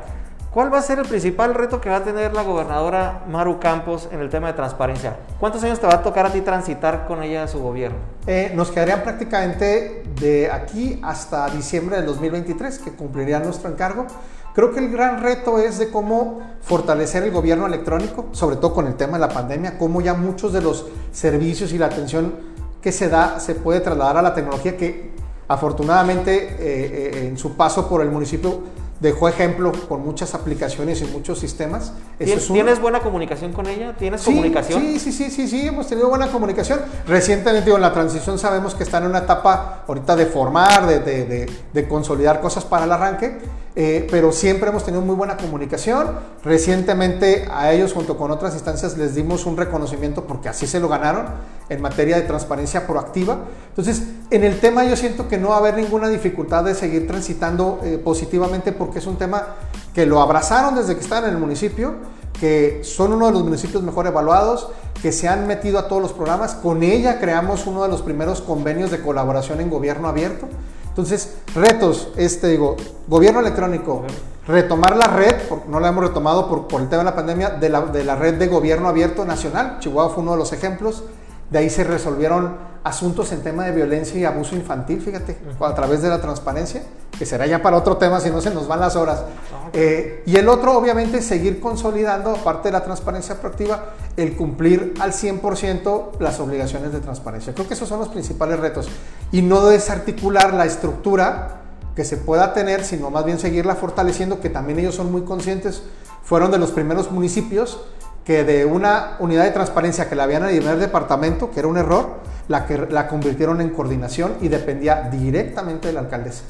¿Cuál 0.52 0.70
va 0.70 0.80
a 0.80 0.82
ser 0.82 0.98
el 0.98 1.06
principal 1.06 1.54
reto 1.54 1.80
que 1.80 1.88
va 1.88 1.96
a 1.96 2.04
tener 2.04 2.34
la 2.34 2.42
gobernadora 2.42 3.24
Maru 3.26 3.58
Campos 3.58 4.06
en 4.12 4.20
el 4.20 4.28
tema 4.28 4.48
de 4.48 4.52
transparencia? 4.52 5.16
¿Cuántos 5.40 5.64
años 5.64 5.80
te 5.80 5.86
va 5.86 5.94
a 5.94 6.02
tocar 6.02 6.26
a 6.26 6.30
ti 6.30 6.42
transitar 6.42 7.06
con 7.06 7.22
ella 7.22 7.48
su 7.48 7.58
gobierno? 7.58 7.96
Eh, 8.26 8.52
nos 8.54 8.70
quedarían 8.70 9.02
prácticamente 9.02 10.02
de 10.20 10.50
aquí 10.50 11.00
hasta 11.02 11.48
diciembre 11.48 11.96
del 11.96 12.04
2023, 12.04 12.80
que 12.80 12.92
cumpliría 12.92 13.40
nuestro 13.40 13.70
encargo. 13.70 14.06
Creo 14.54 14.74
que 14.74 14.80
el 14.80 14.92
gran 14.92 15.22
reto 15.22 15.58
es 15.58 15.78
de 15.78 15.88
cómo 15.88 16.42
fortalecer 16.60 17.22
el 17.22 17.30
gobierno 17.30 17.66
electrónico, 17.66 18.26
sobre 18.32 18.56
todo 18.56 18.74
con 18.74 18.86
el 18.86 18.96
tema 18.96 19.14
de 19.14 19.20
la 19.20 19.30
pandemia, 19.30 19.78
cómo 19.78 20.02
ya 20.02 20.12
muchos 20.12 20.52
de 20.52 20.60
los 20.60 20.84
servicios 21.12 21.72
y 21.72 21.78
la 21.78 21.86
atención 21.86 22.34
que 22.82 22.92
se 22.92 23.08
da 23.08 23.40
se 23.40 23.54
puede 23.54 23.80
trasladar 23.80 24.18
a 24.18 24.22
la 24.22 24.34
tecnología 24.34 24.76
que 24.76 25.12
afortunadamente 25.48 26.34
eh, 26.34 26.56
eh, 26.60 27.26
en 27.28 27.38
su 27.38 27.56
paso 27.56 27.88
por 27.88 28.02
el 28.02 28.10
municipio 28.10 28.81
dejó 29.02 29.28
ejemplo 29.28 29.72
con 29.88 30.04
muchas 30.04 30.34
aplicaciones 30.34 31.02
y 31.02 31.06
muchos 31.06 31.40
sistemas. 31.40 31.92
¿Tienes, 32.18 32.80
buena 32.80 33.00
comunicación 33.00 33.52
con 33.52 33.66
ella? 33.66 33.94
¿Tienes 33.98 34.22
comunicación? 34.22 34.80
Sí, 34.80 35.00
sí, 35.00 35.12
sí, 35.12 35.30
sí, 35.30 35.48
sí, 35.48 35.66
hemos 35.66 35.88
tenido 35.88 36.08
buena 36.08 36.28
comunicación. 36.28 36.80
Recientemente, 37.06 37.64
digo, 37.64 37.76
en 37.76 37.82
la 37.82 37.92
transición 37.92 38.38
sabemos 38.38 38.76
que 38.76 38.84
está 38.84 38.98
en 38.98 39.06
una 39.06 39.18
etapa 39.18 39.82
ahorita 39.88 40.14
de 40.14 40.26
formar, 40.26 40.86
de, 40.86 41.00
de, 41.00 41.50
de, 41.72 41.88
consolidar 41.88 42.40
cosas 42.40 42.64
para 42.64 42.84
el 42.84 42.92
arranque, 42.92 43.40
eh, 43.74 44.06
pero 44.10 44.32
siempre 44.32 44.68
hemos 44.68 44.84
tenido 44.84 45.02
muy 45.02 45.16
buena 45.16 45.36
comunicación. 45.36 46.10
Recientemente 46.44 47.48
a 47.50 47.72
ellos, 47.72 47.92
junto 47.92 48.16
con 48.16 48.30
otras 48.30 48.54
instancias, 48.54 48.96
les 48.96 49.14
dimos 49.14 49.46
un 49.46 49.56
reconocimiento 49.56 50.24
porque 50.24 50.48
así 50.48 50.66
se 50.66 50.78
lo 50.78 50.88
ganaron 50.88 51.26
en 51.68 51.80
materia 51.80 52.16
de 52.16 52.22
transparencia 52.22 52.86
proactiva. 52.86 53.38
Entonces, 53.70 54.02
en 54.30 54.44
el 54.44 54.60
tema 54.60 54.84
yo 54.84 54.96
siento 54.96 55.26
que 55.26 55.38
no 55.38 55.48
va 55.48 55.56
a 55.56 55.58
haber 55.58 55.76
ninguna 55.76 56.08
dificultad 56.08 56.64
de 56.64 56.74
seguir 56.74 57.06
transitando 57.06 57.80
eh, 57.82 57.98
positivamente 58.02 58.72
porque 58.72 58.92
que 58.92 58.98
es 58.98 59.06
un 59.06 59.16
tema 59.16 59.56
que 59.94 60.06
lo 60.06 60.20
abrazaron 60.20 60.74
desde 60.74 60.94
que 60.94 61.00
están 61.00 61.24
en 61.24 61.30
el 61.30 61.38
municipio, 61.38 61.94
que 62.38 62.82
son 62.84 63.12
uno 63.12 63.26
de 63.26 63.32
los 63.32 63.42
municipios 63.42 63.82
mejor 63.82 64.06
evaluados, 64.06 64.68
que 65.00 65.12
se 65.12 65.28
han 65.28 65.46
metido 65.46 65.78
a 65.78 65.88
todos 65.88 66.02
los 66.02 66.12
programas. 66.12 66.54
Con 66.54 66.82
ella 66.82 67.18
creamos 67.18 67.66
uno 67.66 67.82
de 67.82 67.88
los 67.88 68.02
primeros 68.02 68.40
convenios 68.40 68.90
de 68.90 69.00
colaboración 69.00 69.60
en 69.60 69.70
gobierno 69.70 70.08
abierto. 70.08 70.46
Entonces, 70.92 71.38
retos, 71.54 72.08
este 72.18 72.48
digo, 72.48 72.76
gobierno 73.08 73.40
electrónico, 73.40 74.02
retomar 74.46 74.94
la 74.94 75.06
red, 75.06 75.36
porque 75.48 75.66
no 75.70 75.80
la 75.80 75.88
hemos 75.88 76.04
retomado 76.04 76.50
por, 76.50 76.68
por 76.68 76.82
el 76.82 76.90
tema 76.90 76.98
de 76.98 77.10
la 77.10 77.16
pandemia, 77.16 77.48
de 77.48 77.70
la, 77.70 77.80
de 77.80 78.04
la 78.04 78.14
red 78.14 78.34
de 78.34 78.46
gobierno 78.46 78.88
abierto 78.88 79.24
nacional. 79.24 79.78
Chihuahua 79.80 80.12
fue 80.12 80.22
uno 80.22 80.32
de 80.32 80.38
los 80.38 80.52
ejemplos. 80.52 81.04
De 81.48 81.58
ahí 81.58 81.70
se 81.70 81.84
resolvieron 81.84 82.56
asuntos 82.84 83.32
en 83.32 83.42
tema 83.42 83.64
de 83.64 83.72
violencia 83.72 84.20
y 84.20 84.24
abuso 84.26 84.54
infantil, 84.54 85.00
fíjate, 85.00 85.38
a 85.60 85.74
través 85.74 86.02
de 86.02 86.10
la 86.10 86.20
transparencia, 86.20 86.82
que 87.18 87.24
será 87.24 87.46
ya 87.46 87.62
para 87.62 87.76
otro 87.78 87.96
tema 87.96 88.20
si 88.20 88.28
no 88.28 88.42
se 88.42 88.50
nos 88.50 88.68
van 88.68 88.80
las 88.80 88.94
horas. 88.96 89.24
Eh, 89.72 90.22
y 90.26 90.36
el 90.36 90.48
otro, 90.48 90.76
obviamente, 90.76 91.22
seguir 91.22 91.58
consolidando, 91.58 92.32
aparte 92.32 92.68
de 92.68 92.72
la 92.72 92.84
transparencia 92.84 93.40
proactiva, 93.40 93.94
el 94.16 94.36
cumplir 94.36 94.94
al 95.00 95.12
100% 95.12 96.18
las 96.20 96.40
obligaciones 96.40 96.92
de 96.92 97.00
transparencia. 97.00 97.54
Creo 97.54 97.66
que 97.66 97.74
esos 97.74 97.88
son 97.88 97.98
los 97.98 98.08
principales 98.08 98.60
retos. 98.60 98.88
Y 99.30 99.42
no 99.42 99.66
desarticular 99.66 100.52
la 100.54 100.66
estructura 100.66 101.60
que 101.96 102.04
se 102.04 102.16
pueda 102.16 102.52
tener, 102.54 102.84
sino 102.84 103.10
más 103.10 103.24
bien 103.24 103.38
seguirla 103.38 103.74
fortaleciendo, 103.74 104.40
que 104.40 104.50
también 104.50 104.78
ellos 104.78 104.94
son 104.94 105.10
muy 105.10 105.22
conscientes, 105.22 105.82
fueron 106.22 106.50
de 106.50 106.58
los 106.58 106.70
primeros 106.70 107.10
municipios 107.10 107.80
que 108.24 108.44
de 108.44 108.64
una 108.64 109.16
unidad 109.18 109.44
de 109.44 109.50
transparencia 109.50 110.08
que 110.08 110.14
la 110.14 110.24
habían 110.24 110.48
en 110.48 110.66
el 110.66 110.78
departamento, 110.78 111.50
que 111.50 111.60
era 111.60 111.68
un 111.68 111.76
error, 111.76 112.20
la, 112.48 112.66
que, 112.66 112.78
la 112.78 113.08
convirtieron 113.08 113.60
en 113.60 113.70
coordinación 113.70 114.34
y 114.40 114.48
dependía 114.48 115.08
directamente 115.10 115.88
de 115.88 115.94
la 115.94 116.00
alcaldesa. 116.00 116.44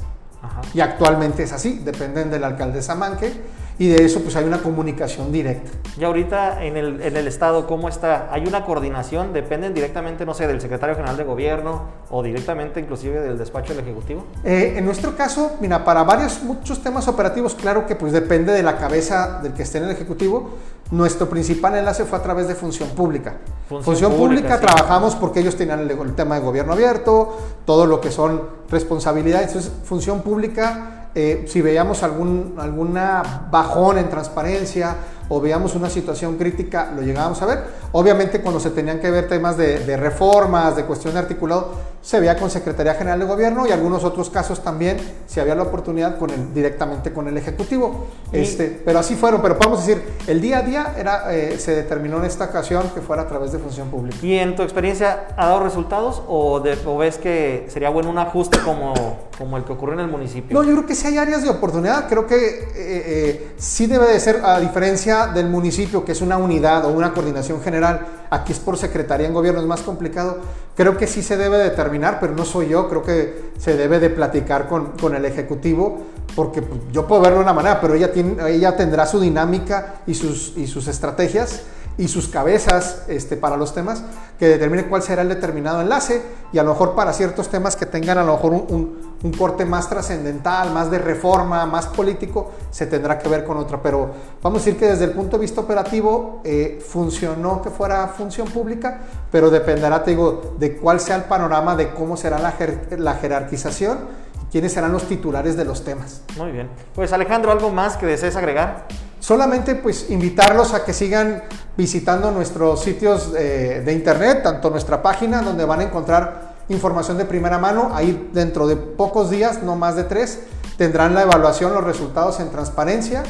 Y 0.74 0.80
actualmente 0.80 1.44
es 1.44 1.52
así, 1.52 1.80
dependen 1.84 2.30
de 2.30 2.38
la 2.38 2.48
alcaldesa 2.48 2.94
Manque 2.94 3.32
y 3.78 3.88
de 3.88 4.04
eso 4.04 4.20
pues 4.20 4.36
hay 4.36 4.44
una 4.44 4.62
comunicación 4.62 5.32
directa. 5.32 5.70
Y 5.98 6.04
ahorita 6.04 6.64
en 6.64 6.76
el, 6.76 7.02
en 7.02 7.16
el 7.16 7.26
Estado, 7.26 7.66
¿cómo 7.66 7.88
está? 7.88 8.28
¿Hay 8.30 8.46
una 8.46 8.64
coordinación? 8.64 9.32
¿Dependen 9.32 9.74
directamente, 9.74 10.24
no 10.24 10.34
sé, 10.34 10.46
del 10.46 10.60
secretario 10.60 10.94
general 10.94 11.16
de 11.16 11.24
gobierno 11.24 11.82
o 12.10 12.22
directamente 12.22 12.80
inclusive 12.80 13.20
del 13.20 13.38
despacho 13.38 13.74
del 13.74 13.84
Ejecutivo? 13.84 14.24
Eh, 14.44 14.74
en 14.76 14.84
nuestro 14.84 15.16
caso, 15.16 15.56
mira, 15.60 15.84
para 15.84 16.02
varios, 16.04 16.42
muchos 16.42 16.82
temas 16.82 17.08
operativos, 17.08 17.54
claro 17.54 17.86
que 17.86 17.96
pues 17.96 18.12
depende 18.12 18.52
de 18.52 18.62
la 18.62 18.76
cabeza 18.78 19.40
del 19.42 19.52
que 19.52 19.62
esté 19.62 19.78
en 19.78 19.84
el 19.84 19.90
Ejecutivo. 19.90 20.50
Nuestro 20.90 21.28
principal 21.28 21.74
enlace 21.76 22.04
fue 22.04 22.18
a 22.18 22.22
través 22.22 22.48
de 22.48 22.54
Función 22.54 22.90
Pública. 22.90 23.36
Función, 23.80 24.12
Pública, 24.12 24.60
trabajamos 24.60 25.14
porque 25.14 25.40
ellos 25.40 25.56
tenían 25.56 25.80
el, 25.80 25.90
el 25.90 26.14
tema 26.14 26.34
de 26.34 26.42
gobierno 26.42 26.74
abierto, 26.74 27.38
todo 27.64 27.86
lo 27.86 28.00
que 28.02 28.10
son 28.10 28.42
responsabilidades. 28.70 29.48
Entonces, 29.48 29.72
Función 29.84 30.20
Pública 30.20 31.01
eh, 31.14 31.44
si 31.46 31.60
veíamos 31.60 32.02
algún 32.02 32.54
alguna 32.58 33.48
bajón 33.50 33.98
en 33.98 34.08
transparencia 34.08 34.96
o 35.28 35.40
veíamos 35.40 35.74
una 35.74 35.88
situación 35.88 36.36
crítica, 36.36 36.92
lo 36.94 37.02
llegábamos 37.02 37.40
a 37.42 37.46
ver. 37.46 37.64
Obviamente 37.92 38.40
cuando 38.40 38.60
se 38.60 38.70
tenían 38.70 39.00
que 39.00 39.10
ver 39.10 39.28
temas 39.28 39.56
de, 39.56 39.96
reformas, 39.96 40.76
de 40.76 40.84
cuestión 40.84 41.14
de 41.14 41.20
articulado, 41.20 41.72
se 42.02 42.18
veía 42.18 42.36
con 42.36 42.50
Secretaría 42.50 42.94
General 42.94 43.20
de 43.20 43.24
Gobierno 43.26 43.64
y 43.66 43.70
algunos 43.70 44.02
otros 44.02 44.28
casos 44.28 44.62
también, 44.62 44.96
si 45.26 45.38
había 45.38 45.54
la 45.54 45.62
oportunidad, 45.62 46.18
con 46.18 46.30
el, 46.30 46.52
directamente 46.52 47.12
con 47.12 47.28
el 47.28 47.36
Ejecutivo. 47.38 48.06
Este, 48.32 48.82
pero 48.84 48.98
así 48.98 49.14
fueron, 49.14 49.40
pero 49.40 49.56
podemos 49.56 49.86
decir, 49.86 50.02
el 50.26 50.40
día 50.40 50.58
a 50.58 50.62
día 50.62 50.94
era, 50.98 51.32
eh, 51.32 51.58
se 51.58 51.76
determinó 51.76 52.18
en 52.18 52.24
esta 52.24 52.46
ocasión 52.46 52.90
que 52.92 53.00
fuera 53.00 53.22
a 53.22 53.28
través 53.28 53.52
de 53.52 53.58
función 53.58 53.88
pública. 53.88 54.18
¿Y 54.20 54.34
en 54.34 54.56
tu 54.56 54.62
experiencia 54.62 55.28
ha 55.36 55.46
dado 55.46 55.62
resultados 55.62 56.22
o, 56.26 56.60
ves 56.98 57.18
que 57.18 57.66
sería 57.68 57.90
bueno 57.90 58.10
un 58.10 58.18
ajuste 58.18 58.58
como, 58.58 58.94
como 59.38 59.56
el 59.56 59.64
que 59.64 59.72
ocurrió 59.72 59.94
en 59.94 60.00
el 60.00 60.08
municipio? 60.08 60.58
No, 60.58 60.64
yo 60.66 60.72
creo 60.72 60.86
que 60.86 60.96
sí 60.96 61.06
hay 61.06 61.18
áreas 61.18 61.44
de 61.44 61.50
oportunidad, 61.50 62.08
creo 62.08 62.26
que 62.26 62.36
eh, 62.36 62.72
eh, 62.76 63.52
sí 63.58 63.86
debe 63.86 64.08
de 64.08 64.18
ser, 64.18 64.40
a 64.44 64.58
diferencia 64.58 65.28
del 65.28 65.48
municipio, 65.48 66.04
que 66.04 66.12
es 66.12 66.20
una 66.20 66.36
unidad 66.36 66.84
o 66.84 66.88
una 66.88 67.14
coordinación 67.14 67.62
general, 67.62 68.06
aquí 68.30 68.52
es 68.52 68.58
por 68.58 68.76
secretaría 68.76 69.28
en 69.28 69.34
gobierno, 69.34 69.60
es 69.60 69.66
más 69.66 69.82
complicado, 69.82 70.38
creo 70.76 70.96
que 70.96 71.06
sí 71.06 71.22
se 71.22 71.36
debe 71.36 71.58
determinar, 71.58 72.18
pero 72.20 72.34
no 72.34 72.44
soy 72.44 72.68
yo, 72.68 72.88
creo 72.88 73.02
que 73.02 73.52
se 73.58 73.76
debe 73.76 74.00
de 74.00 74.10
platicar 74.10 74.68
con, 74.68 74.92
con 74.92 75.14
el 75.14 75.24
Ejecutivo, 75.24 76.00
porque 76.34 76.62
pues, 76.62 76.80
yo 76.92 77.06
puedo 77.06 77.22
verlo 77.22 77.38
de 77.38 77.44
una 77.44 77.52
manera, 77.52 77.80
pero 77.80 77.94
ella, 77.94 78.12
tiene, 78.12 78.36
ella 78.50 78.76
tendrá 78.76 79.06
su 79.06 79.20
dinámica 79.20 79.96
y 80.06 80.14
sus, 80.14 80.56
y 80.56 80.66
sus 80.66 80.88
estrategias 80.88 81.62
y 81.98 82.08
sus 82.08 82.28
cabezas 82.28 83.02
este, 83.08 83.36
para 83.36 83.56
los 83.56 83.74
temas, 83.74 84.02
que 84.38 84.48
determine 84.48 84.86
cuál 84.86 85.02
será 85.02 85.22
el 85.22 85.28
determinado 85.28 85.80
enlace 85.80 86.22
y 86.52 86.58
a 86.58 86.62
lo 86.62 86.70
mejor 86.70 86.94
para 86.94 87.12
ciertos 87.12 87.48
temas 87.48 87.76
que 87.76 87.86
tengan 87.86 88.18
a 88.18 88.24
lo 88.24 88.34
mejor 88.34 88.52
un, 88.52 89.16
un, 89.22 89.32
corte 89.32 89.64
más 89.64 89.88
trascendental, 89.88 90.72
más 90.72 90.90
de 90.90 90.98
reforma, 90.98 91.64
más 91.66 91.86
político, 91.86 92.50
se 92.70 92.86
tendrá 92.86 93.18
que 93.18 93.28
ver 93.28 93.44
con 93.44 93.56
otra. 93.56 93.80
Pero 93.80 94.10
vamos 94.42 94.62
a 94.62 94.64
decir 94.64 94.78
que 94.78 94.86
desde 94.86 95.04
el 95.04 95.12
punto 95.12 95.36
de 95.36 95.42
vista 95.42 95.60
operativo 95.60 96.40
eh, 96.44 96.82
funcionó 96.86 97.62
que 97.62 97.70
fuera 97.70 98.08
función 98.08 98.48
pública, 98.48 99.00
pero 99.30 99.50
dependerá, 99.50 100.02
te 100.02 100.10
digo, 100.10 100.54
de 100.58 100.76
cuál 100.76 100.98
sea 100.98 101.16
el 101.16 101.24
panorama, 101.24 101.76
de 101.76 101.90
cómo 101.90 102.16
será 102.16 102.38
la, 102.38 102.54
la 102.98 103.14
jerarquización 103.14 104.21
quiénes 104.52 104.72
serán 104.72 104.92
los 104.92 105.08
titulares 105.08 105.56
de 105.56 105.64
los 105.64 105.82
temas. 105.82 106.20
Muy 106.36 106.52
bien. 106.52 106.68
Pues 106.94 107.12
Alejandro, 107.12 107.50
¿algo 107.50 107.70
más 107.70 107.96
que 107.96 108.04
desees 108.04 108.36
agregar? 108.36 108.86
Solamente 109.18 109.74
pues 109.74 110.10
invitarlos 110.10 110.74
a 110.74 110.84
que 110.84 110.92
sigan 110.92 111.42
visitando 111.76 112.30
nuestros 112.30 112.82
sitios 112.82 113.32
eh, 113.36 113.82
de 113.84 113.92
internet, 113.92 114.42
tanto 114.42 114.68
nuestra 114.68 115.00
página 115.00 115.40
donde 115.40 115.64
van 115.64 115.80
a 115.80 115.84
encontrar 115.84 116.52
información 116.68 117.16
de 117.16 117.24
primera 117.24 117.58
mano, 117.58 117.90
ahí 117.94 118.30
dentro 118.32 118.66
de 118.66 118.76
pocos 118.76 119.30
días, 119.30 119.62
no 119.62 119.74
más 119.74 119.96
de 119.96 120.04
tres, 120.04 120.40
tendrán 120.76 121.14
la 121.14 121.22
evaluación, 121.22 121.72
los 121.72 121.84
resultados 121.84 122.38
en 122.40 122.50
transparencia, 122.50 123.22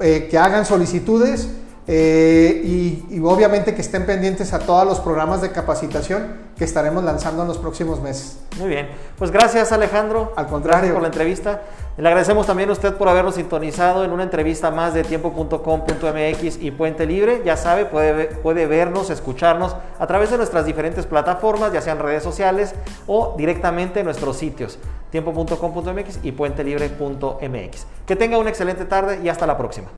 eh, 0.00 0.26
que 0.28 0.36
hagan 0.36 0.66
solicitudes 0.66 1.48
eh, 1.88 2.62
y, 2.64 3.20
obviamente 3.20 3.74
que 3.74 3.80
estén 3.80 4.06
pendientes 4.06 4.52
a 4.52 4.58
todos 4.58 4.86
los 4.86 5.00
programas 5.00 5.40
de 5.40 5.52
capacitación 5.52 6.46
que 6.56 6.64
estaremos 6.64 7.04
lanzando 7.04 7.42
en 7.42 7.48
los 7.48 7.58
próximos 7.58 8.00
meses. 8.00 8.38
Muy 8.58 8.68
bien, 8.68 8.88
pues 9.18 9.30
gracias 9.30 9.72
Alejandro. 9.72 10.32
Al 10.36 10.46
contrario. 10.46 10.92
por 10.92 11.02
la 11.02 11.08
entrevista. 11.08 11.62
Le 11.96 12.08
agradecemos 12.08 12.46
también 12.46 12.68
a 12.68 12.72
usted 12.72 12.94
por 12.94 13.08
habernos 13.08 13.36
sintonizado 13.36 14.04
en 14.04 14.10
una 14.10 14.22
entrevista 14.22 14.70
más 14.70 14.92
de 14.92 15.02
tiempo.com.mx 15.02 16.58
y 16.60 16.70
Puente 16.70 17.06
Libre. 17.06 17.42
Ya 17.44 17.56
sabe, 17.56 17.86
puede, 17.86 18.26
puede 18.26 18.66
vernos, 18.66 19.08
escucharnos 19.08 19.76
a 19.98 20.06
través 20.06 20.30
de 20.30 20.36
nuestras 20.36 20.66
diferentes 20.66 21.06
plataformas, 21.06 21.72
ya 21.72 21.80
sean 21.80 21.98
redes 21.98 22.22
sociales 22.22 22.74
o 23.06 23.34
directamente 23.38 24.00
en 24.00 24.06
nuestros 24.06 24.36
sitios 24.36 24.78
tiempo.com.mx 25.10 26.20
y 26.22 26.32
puentelibre.mx. 26.32 27.86
Que 28.06 28.16
tenga 28.16 28.38
una 28.38 28.50
excelente 28.50 28.84
tarde 28.84 29.20
y 29.22 29.28
hasta 29.28 29.46
la 29.46 29.56
próxima. 29.56 29.88